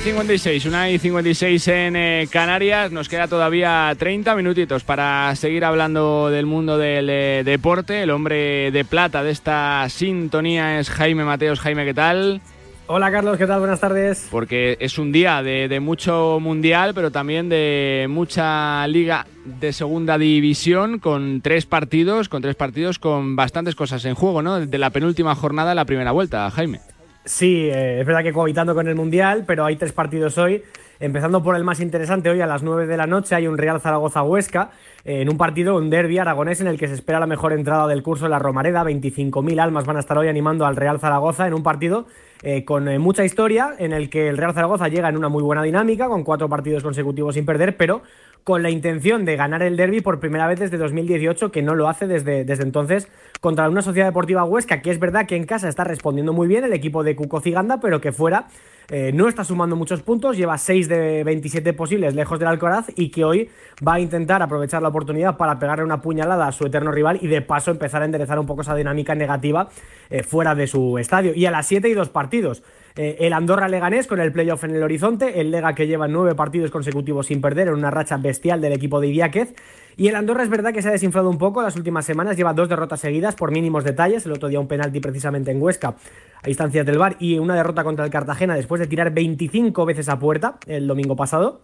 [0.00, 2.90] Y 56, una y 56 en eh, Canarias.
[2.90, 8.02] Nos queda todavía 30 minutitos para seguir hablando del mundo del eh, deporte.
[8.02, 11.60] El hombre de plata de esta sintonía es Jaime Mateos.
[11.60, 12.40] Jaime, ¿qué tal?
[12.86, 13.60] Hola Carlos, ¿qué tal?
[13.60, 14.26] Buenas tardes.
[14.30, 20.16] Porque es un día de, de mucho mundial, pero también de mucha liga de segunda
[20.16, 24.60] división con tres partidos, con tres partidos con bastantes cosas en juego, ¿no?
[24.66, 26.80] De la penúltima jornada a la primera vuelta, Jaime.
[27.24, 30.62] Sí, eh, es verdad que cohabitando con el Mundial, pero hay tres partidos hoy.
[31.00, 33.80] Empezando por el más interesante, hoy a las 9 de la noche hay un Real
[33.80, 34.70] Zaragoza-Huesca,
[35.04, 37.86] eh, en un partido, un derby aragonés en el que se espera la mejor entrada
[37.88, 38.84] del curso en la Romareda.
[38.84, 42.06] 25.000 almas van a estar hoy animando al Real Zaragoza en un partido
[42.42, 45.62] eh, con mucha historia, en el que el Real Zaragoza llega en una muy buena
[45.62, 48.02] dinámica, con cuatro partidos consecutivos sin perder, pero
[48.44, 51.88] con la intención de ganar el derby por primera vez desde 2018, que no lo
[51.88, 53.08] hace desde, desde entonces
[53.40, 56.64] contra una Sociedad Deportiva Huesca, que es verdad que en casa está respondiendo muy bien
[56.64, 58.46] el equipo de Cuco Ciganda, pero que fuera
[58.90, 63.10] eh, no está sumando muchos puntos, lleva 6 de 27 posibles lejos del Alcoraz y
[63.10, 63.48] que hoy
[63.86, 67.28] va a intentar aprovechar la oportunidad para pegarle una puñalada a su eterno rival y
[67.28, 69.68] de paso empezar a enderezar un poco esa dinámica negativa
[70.10, 71.32] eh, fuera de su estadio.
[71.36, 72.64] Y a las 7 y dos partidos.
[72.96, 76.34] Eh, el Andorra Leganés con el playoff en el horizonte, el Lega que lleva nueve
[76.34, 79.54] partidos consecutivos sin perder en una racha bestial del equipo de Idiáquez.
[79.96, 82.54] Y el Andorra es verdad que se ha desinflado un poco las últimas semanas, lleva
[82.54, 85.96] dos derrotas seguidas por mínimos detalles, el otro día un penalti precisamente en Huesca
[86.42, 90.08] a instancias del VAR y una derrota contra el Cartagena después de tirar 25 veces
[90.08, 91.60] a puerta el domingo pasado.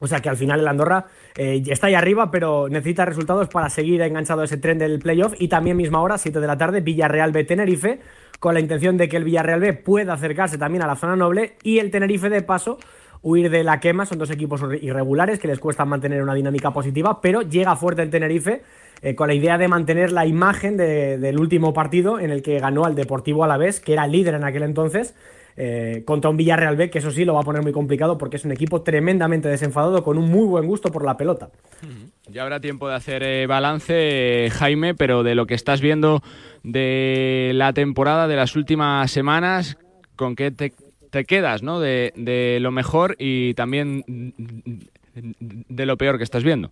[0.00, 1.06] O sea que al final el Andorra
[1.36, 5.34] eh, está ahí arriba, pero necesita resultados para seguir enganchado a ese tren del playoff.
[5.38, 8.00] Y también misma hora, 7 de la tarde, Villarreal B Tenerife,
[8.40, 11.52] con la intención de que el Villarreal B pueda acercarse también a la zona noble
[11.62, 12.78] y el Tenerife de paso
[13.22, 14.06] huir de la quema.
[14.06, 18.10] Son dos equipos irregulares que les cuesta mantener una dinámica positiva, pero llega fuerte el
[18.10, 18.62] Tenerife
[19.02, 22.58] eh, con la idea de mantener la imagen de- del último partido en el que
[22.58, 25.14] ganó al Deportivo Alavés, que era líder en aquel entonces.
[25.56, 28.36] eh, contra un Villarreal B, que eso sí lo va a poner muy complicado porque
[28.36, 31.50] es un equipo tremendamente desenfadado con un muy buen gusto por la pelota.
[32.32, 36.22] Ya habrá tiempo de hacer eh, balance, eh, Jaime, pero de lo que estás viendo
[36.62, 39.78] de la temporada, de las últimas semanas,
[40.14, 40.72] ¿con qué te,
[41.24, 41.80] quedas, no?
[41.80, 44.04] De, lo mejor y también
[45.14, 46.70] de lo peor que estás viendo.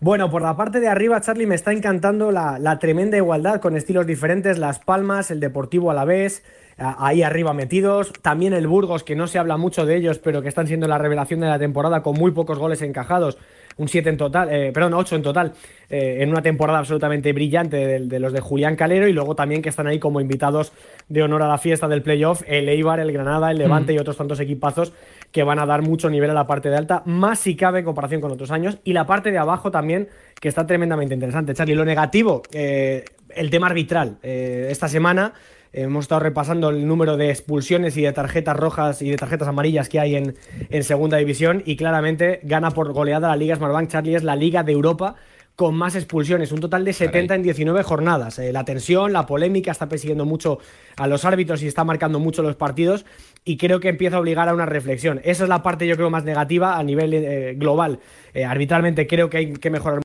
[0.00, 3.76] Bueno, por la parte de arriba, Charlie, me está encantando la, la tremenda igualdad con
[3.76, 4.58] estilos diferentes.
[4.58, 8.12] Las Palmas, el Deportivo a- ahí arriba metidos.
[8.22, 10.98] También el Burgos, que no se habla mucho de ellos, pero que están siendo la
[10.98, 13.38] revelación de la temporada con muy pocos goles encajados.
[13.78, 15.52] Un 7 en total, eh, perdón, 8 en total,
[15.88, 19.62] eh, en una temporada absolutamente brillante de, de los de Julián Calero y luego también
[19.62, 20.72] que están ahí como invitados
[21.08, 23.96] de honor a la fiesta del playoff, el Eibar, el Granada, el Levante Mm.
[23.96, 24.92] y otros tantos equipazos
[25.32, 27.84] que van a dar mucho nivel a la parte de alta, más si cabe en
[27.84, 28.78] comparación con otros años.
[28.84, 30.08] Y la parte de abajo también,
[30.40, 31.54] que está tremendamente interesante.
[31.54, 33.04] Charlie, lo negativo, eh,
[33.34, 34.16] el tema arbitral.
[34.22, 35.34] Eh, esta semana
[35.72, 39.88] hemos estado repasando el número de expulsiones y de tarjetas rojas y de tarjetas amarillas
[39.88, 40.34] que hay en,
[40.70, 43.88] en segunda división y claramente gana por goleada la Liga Smartbank.
[43.88, 45.16] Charlie es la liga de Europa
[45.58, 48.38] con más expulsiones, un total de 70 en 19 jornadas.
[48.38, 50.60] Eh, la tensión, la polémica está persiguiendo mucho
[50.96, 53.04] a los árbitros y está marcando mucho los partidos
[53.44, 55.20] y creo que empieza a obligar a una reflexión.
[55.24, 57.98] Esa es la parte yo creo más negativa a nivel eh, global.
[58.34, 59.96] Eh, arbitralmente creo que hay que mejorar